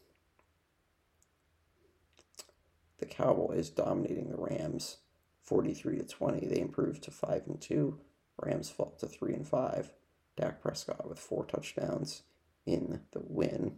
[2.99, 4.97] the Cowboys dominating the Rams
[5.43, 6.47] 43 to 20.
[6.47, 7.99] They improved to 5 and 2.
[8.41, 9.93] Rams fall to 3 and 5.
[10.35, 12.23] Dak Prescott with four touchdowns
[12.65, 13.77] in the win.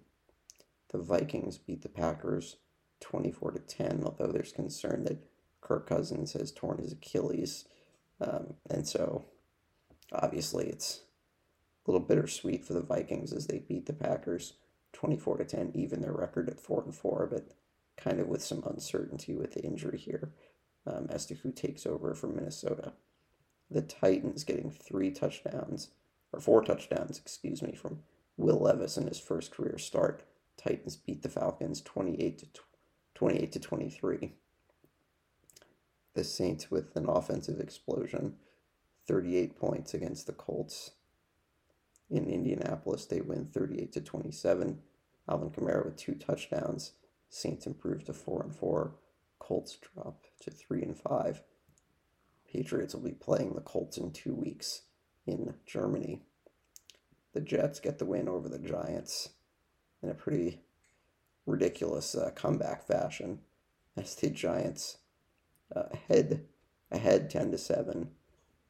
[0.90, 2.58] The Vikings beat the Packers
[3.02, 5.26] 24 to 10, although there's concern that
[5.60, 7.66] Kirk Cousins has torn his Achilles.
[8.22, 9.26] Um, and so
[10.14, 11.02] obviously it's
[11.86, 14.54] a little bittersweet for the Vikings as they beat the Packers
[14.94, 17.50] 24 to 10, even their record at 4 and 4, but
[17.98, 20.32] kind of with some uncertainty with the injury here
[20.88, 22.94] um, as to who takes over for Minnesota.
[23.70, 25.90] The Titans getting three touchdowns,
[26.32, 28.00] or four touchdowns, excuse me, from
[28.38, 30.24] Will Levis in his first career start.
[30.58, 32.48] Titans beat the Falcons 28 to
[33.16, 34.34] 28 to 23.
[36.14, 38.36] The Saints with an offensive explosion,
[39.08, 40.92] 38 points against the Colts.
[42.10, 44.80] In Indianapolis, they win 38 to 27.
[45.28, 46.92] Alvin Kamara with two touchdowns.
[47.30, 48.94] Saints improve to 4 and 4.
[49.40, 51.42] Colts drop to 3 and 5.
[52.52, 54.84] Patriots will be playing the Colts in 2 weeks
[55.28, 56.22] in Germany.
[57.34, 59.30] The Jets get the win over the Giants
[60.02, 60.62] in a pretty
[61.46, 63.40] ridiculous uh, comeback fashion
[63.98, 64.98] as the Giants
[65.76, 66.46] uh, head
[66.92, 68.10] ahead 10 to 7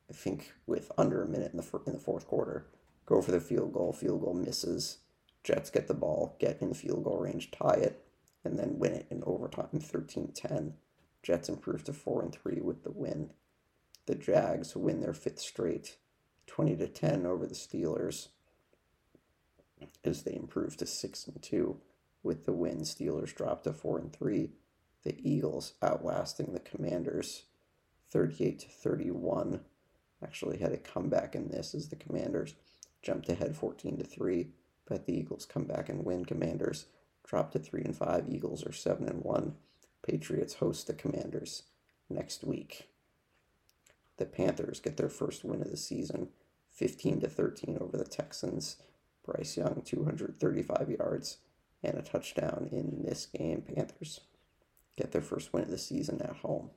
[0.09, 2.67] I think with under a minute in the in the fourth quarter
[3.05, 4.99] go for the field goal field goal misses
[5.43, 8.05] Jets get the ball get in field goal range tie it
[8.43, 10.73] and then win it in overtime 13-10
[11.26, 13.32] Jets improve to 4 and 3 with the win
[14.05, 15.97] the Jags win their fifth straight
[16.47, 18.28] 20 to 10 over the Steelers
[20.03, 21.78] as they improve to 6 and 2
[22.23, 22.82] with the win.
[22.82, 24.51] Steelers drop to 4 and 3.
[25.03, 27.43] The Eagles outlasting the Commanders
[28.11, 29.61] 38 to 31.
[30.23, 32.53] Actually had a comeback in this as the Commanders
[33.01, 34.47] jumped ahead 14 to 3,
[34.88, 36.26] but the Eagles come back and win.
[36.26, 36.86] Commanders
[37.23, 38.30] drop to 3 and 5.
[38.30, 39.55] Eagles are 7 and 1.
[40.06, 41.64] Patriots host the Commanders
[42.10, 42.89] next week.
[44.18, 46.30] The Panthers get their first win of the season,
[46.72, 48.78] 15 to 13 over the Texans.
[49.26, 51.38] Bryce Young 235 yards
[51.84, 53.64] and a touchdown in this game.
[53.64, 54.22] Panthers
[54.95, 56.70] get their first win of the season at home.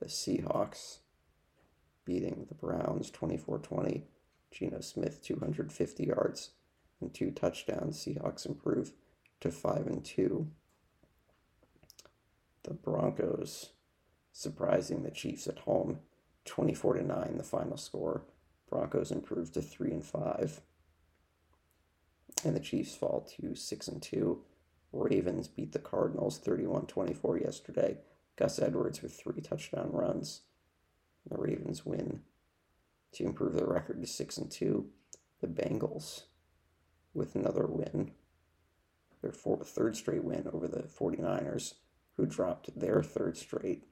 [0.00, 0.98] The Seahawks
[2.04, 4.04] beating the Browns 24 20.
[4.50, 6.50] Geno Smith 250 yards
[7.00, 8.04] and two touchdowns.
[8.04, 8.92] Seahawks improve
[9.40, 10.50] to 5 and 2.
[12.64, 13.70] The Broncos
[14.32, 16.00] surprising the Chiefs at home
[16.44, 18.22] 24 to 9 the final score.
[18.68, 20.60] Broncos improved to 3 and 5
[22.44, 24.40] and the Chiefs fall to 6 and 2.
[24.92, 27.98] Ravens beat the Cardinals 31-24 yesterday.
[28.36, 30.42] Gus Edwards with three touchdown runs.
[31.28, 32.20] The Ravens win
[33.12, 34.86] to improve their record to 6 and 2.
[35.40, 36.22] The Bengals
[37.12, 38.12] with another win.
[39.20, 41.74] Their fourth, third straight win over the 49ers,
[42.18, 43.84] who dropped their third straight.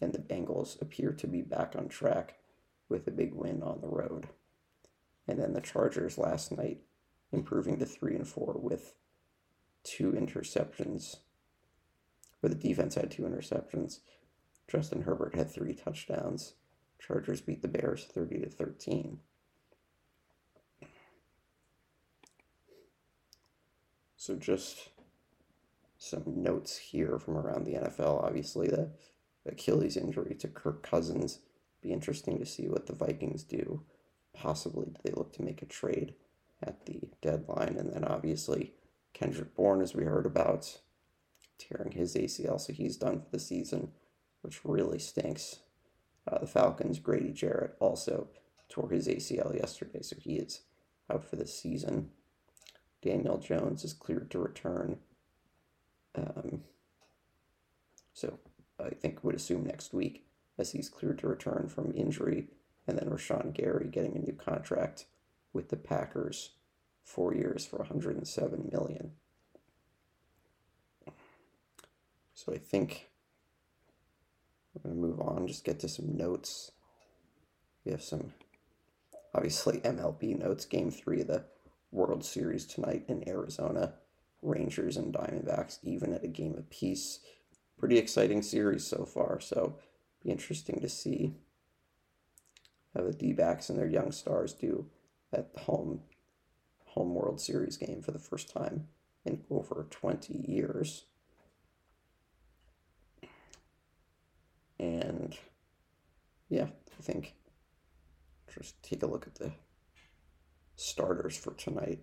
[0.00, 2.34] And the Bengals appear to be back on track
[2.88, 4.28] with a big win on the road.
[5.26, 6.82] And then the Chargers last night
[7.32, 8.94] improving to three and four with
[9.84, 11.16] two interceptions.
[12.40, 14.00] Where the defense had two interceptions.
[14.68, 16.54] Justin Herbert had three touchdowns.
[17.00, 19.20] Chargers beat the Bears 30 to 13.
[24.16, 24.90] So just
[25.98, 28.24] some notes here from around the NFL.
[28.24, 28.90] Obviously, the
[29.46, 31.40] Achilles injury to Kirk Cousins.
[31.82, 33.82] Be interesting to see what the Vikings do.
[34.34, 36.14] Possibly, do they look to make a trade?
[36.62, 37.76] at the deadline.
[37.78, 38.74] And then obviously
[39.14, 40.80] Kendrick Bourne, as we heard about,
[41.58, 43.92] tearing his ACL, so he's done for the season,
[44.42, 45.60] which really stinks.
[46.30, 48.28] Uh, the Falcons, Grady Jarrett also
[48.68, 50.60] tore his ACL yesterday, so he is
[51.10, 52.10] out for the season.
[53.02, 54.98] Daniel Jones is cleared to return.
[56.18, 56.62] Um,
[58.12, 58.38] so
[58.78, 60.24] I think would assume next week
[60.58, 62.48] as he's cleared to return from injury,
[62.86, 65.06] and then Rashan Gary getting a new contract
[65.52, 66.50] with the Packers,
[67.04, 69.12] four years for 107 million.
[72.34, 73.08] So I think
[74.82, 76.72] going to move on, just get to some notes.
[77.84, 78.32] We have some,
[79.34, 80.64] obviously, MLB notes.
[80.64, 81.44] Game three of the
[81.90, 83.94] World Series tonight in Arizona.
[84.42, 87.20] Rangers and Diamondbacks even at a game apiece.
[87.78, 89.78] Pretty exciting series so far, so
[90.22, 91.34] be interesting to see
[92.94, 94.86] how the D-backs and their young stars do
[95.32, 96.00] at the home
[96.86, 98.88] home World Series game for the first time
[99.24, 101.04] in over 20 years.
[104.80, 105.36] And
[106.48, 106.66] yeah,
[106.98, 107.34] I think
[108.52, 109.52] just take a look at the
[110.76, 112.00] starters for tonight.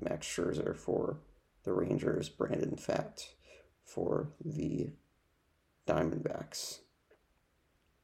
[0.00, 1.18] Max Scherzer for
[1.64, 3.26] the Rangers, Brandon Pfaadt
[3.84, 4.90] for the
[5.86, 6.80] Diamondbacks.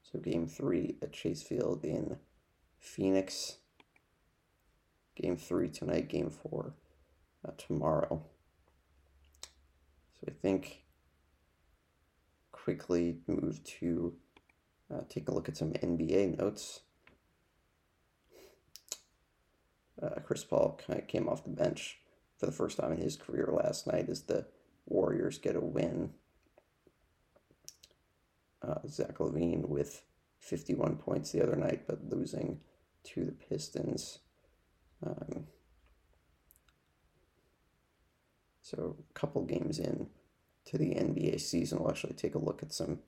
[0.03, 2.17] So game three at Chase Field in
[2.79, 3.59] Phoenix.
[5.15, 6.75] Game three tonight, game four
[7.47, 8.23] uh, tomorrow.
[10.21, 10.85] So I think
[12.53, 14.15] quickly move to
[14.93, 16.81] uh, take a look at some NBA notes.
[20.03, 21.99] Uh, Chris Paul kind of came off the bench
[22.37, 24.47] for the first time in his career last night as the
[24.87, 26.11] Warriors get a win.
[28.63, 30.03] Uh, Zach LaVine with
[30.41, 32.61] 51 points the other night, but losing
[33.05, 34.19] to the Pistons.
[35.05, 35.47] Um,
[38.63, 40.09] so a couple games in
[40.67, 42.99] to the NBA season, we'll actually take a look at some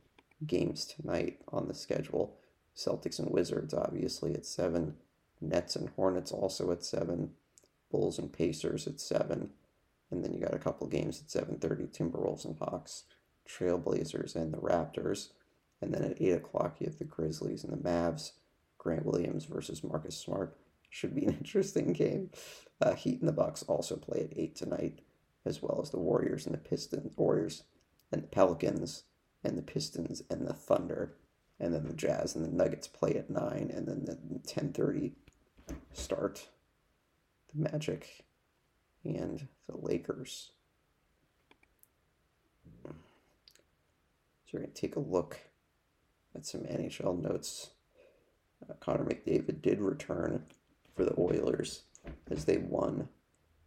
[0.47, 2.37] games tonight on the schedule.
[2.75, 4.95] Celtics and Wizards, obviously, at 7.
[5.41, 7.31] Nets and Hornets also at 7.
[7.91, 9.51] Bulls and Pacers at 7.
[10.11, 13.05] And then you got a couple games at 7.30, Timberwolves and Hawks,
[13.49, 15.29] Trailblazers and the Raptors.
[15.81, 18.33] And then at 8 o'clock, you have the Grizzlies and the Mavs,
[18.79, 20.57] Grant Williams versus Marcus Smart.
[20.89, 22.31] Should be an interesting game.
[22.81, 25.01] Uh, Heat and the Bucks also play at 8 tonight,
[25.45, 27.65] as well as the Warriors and the Pistons, Warriors
[28.11, 29.05] and the Pelicans
[29.45, 31.17] and the Pistons and the Thunder.
[31.59, 34.17] And then the Jazz and the Nuggets play at 9, and then the
[34.49, 35.13] 10.30
[35.93, 36.49] start
[37.53, 38.25] the Magic
[39.05, 40.53] and the Lakers.
[42.85, 42.93] So
[44.55, 45.39] we're going to take a look
[46.35, 47.71] at some NHL notes.
[48.69, 50.45] Uh, Connor McDavid did return
[50.97, 51.83] for the Oilers
[52.31, 53.09] as they won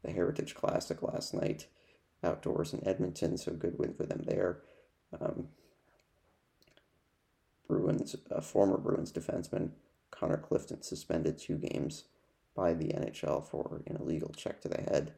[0.04, 1.68] the Heritage Classic last night
[2.24, 4.60] outdoors in Edmonton, so good win for them there.
[5.20, 5.47] Um,
[7.68, 9.72] Bruins, uh, former Bruins defenseman
[10.14, 12.05] Connor Clifton suspended two games
[12.55, 15.14] by the NHL for an illegal check to the head.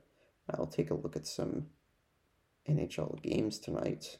[0.49, 1.67] I'll take a look at some
[2.67, 4.17] NHL games tonight.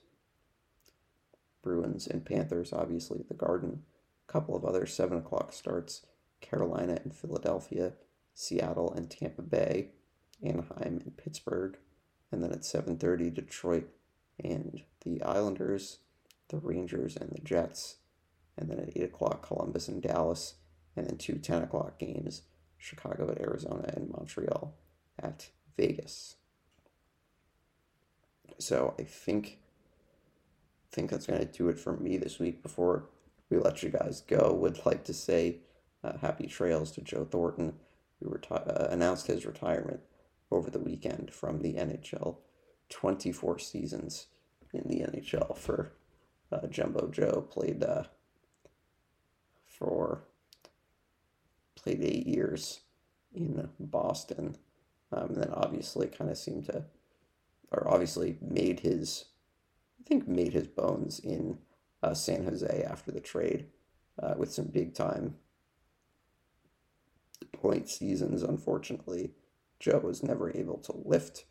[1.62, 3.84] Bruins and Panthers, obviously, the Garden.
[4.28, 6.06] A couple of other 7 o'clock starts
[6.42, 7.94] Carolina and Philadelphia,
[8.34, 9.90] Seattle and Tampa Bay,
[10.44, 11.78] Anaheim and Pittsburgh.
[12.32, 13.88] And then at 7.30, Detroit
[14.44, 16.00] and the Islanders,
[16.50, 17.98] the Rangers and the Jets.
[18.58, 20.56] And then at 8 o'clock, Columbus and Dallas.
[20.96, 22.44] And then two 10 o'clock games,
[22.78, 24.74] Chicago at Arizona and Montreal
[25.20, 26.36] at Vegas.
[28.60, 29.60] So I think
[30.92, 32.64] think that's going to do it for me this week.
[32.64, 33.10] Before
[33.50, 35.58] we let you guys go, would like to say
[36.04, 37.74] uh, happy trails to Joe Thornton,
[38.20, 40.00] who reti- uh, announced his retirement
[40.52, 42.38] over the weekend from the NHL.
[42.90, 44.28] 24 seasons
[44.74, 45.92] in the NHL for
[46.52, 47.46] uh, Jumbo Joe.
[47.50, 48.04] Played uh,
[49.66, 50.24] for
[51.86, 52.82] played eight years
[53.34, 54.56] in Boston,
[55.12, 56.84] um, and then obviously kind of seemed to,
[57.72, 59.26] or obviously made his,
[60.00, 61.60] I think made his bones in
[62.02, 63.68] uh, San Jose after the trade,
[64.22, 65.36] uh, with some big time
[67.54, 68.42] point seasons.
[68.42, 69.32] Unfortunately,
[69.80, 71.46] Joe was never able to lift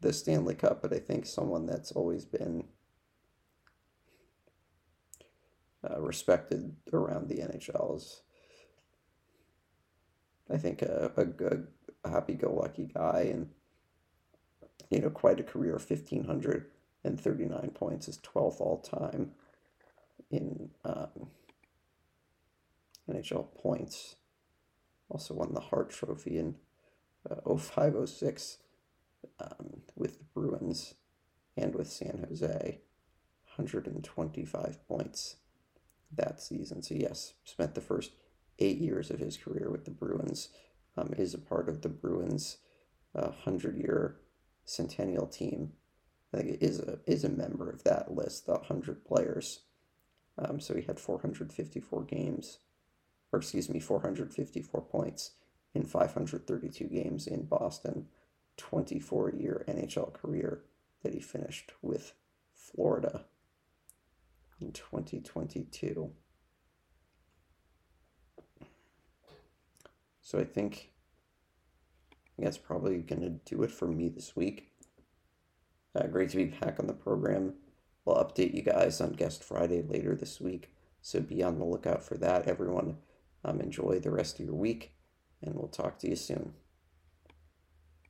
[0.00, 2.64] the Stanley Cup, but I think someone that's always been
[5.88, 8.22] uh, respected around the NHL is,
[10.52, 13.50] I think, a, a, a happy-go-lucky guy and
[14.90, 15.78] you know quite a career.
[15.78, 16.66] Fifteen hundred
[17.04, 19.32] and thirty-nine points is twelfth all time
[20.30, 21.28] in um,
[23.08, 24.16] NHL points.
[25.08, 26.54] Also won the Hart Trophy in
[27.28, 28.58] uh, 0506
[29.40, 30.94] um, with the Bruins
[31.56, 32.80] and with San Jose.
[33.56, 35.36] 125 points
[36.12, 36.82] that season.
[36.82, 38.12] So, yes, spent the first
[38.60, 40.48] eight years of his career with the Bruins.
[40.96, 42.58] Um, is a part of the Bruins'
[43.14, 44.16] uh, 100 year
[44.64, 45.72] centennial team.
[46.34, 49.60] I think is a, is a member of that list, the 100 players.
[50.38, 52.58] Um, so he had 454 games,
[53.32, 55.32] or excuse me, 454 points
[55.74, 58.06] in 532 games in Boston,
[58.56, 60.62] 24 year NHL career
[61.02, 62.14] that he finished with
[62.54, 63.24] Florida.
[64.60, 66.12] in 2022.
[70.30, 70.92] So I think
[72.38, 74.70] that's probably going to do it for me this week.
[75.92, 77.54] Uh, great to be back on the program.
[78.04, 80.70] We'll update you guys on Guest Friday later this week,
[81.02, 82.46] so be on the lookout for that.
[82.46, 82.98] Everyone,
[83.44, 84.92] um, enjoy the rest of your week,
[85.42, 86.52] and we'll talk to you soon.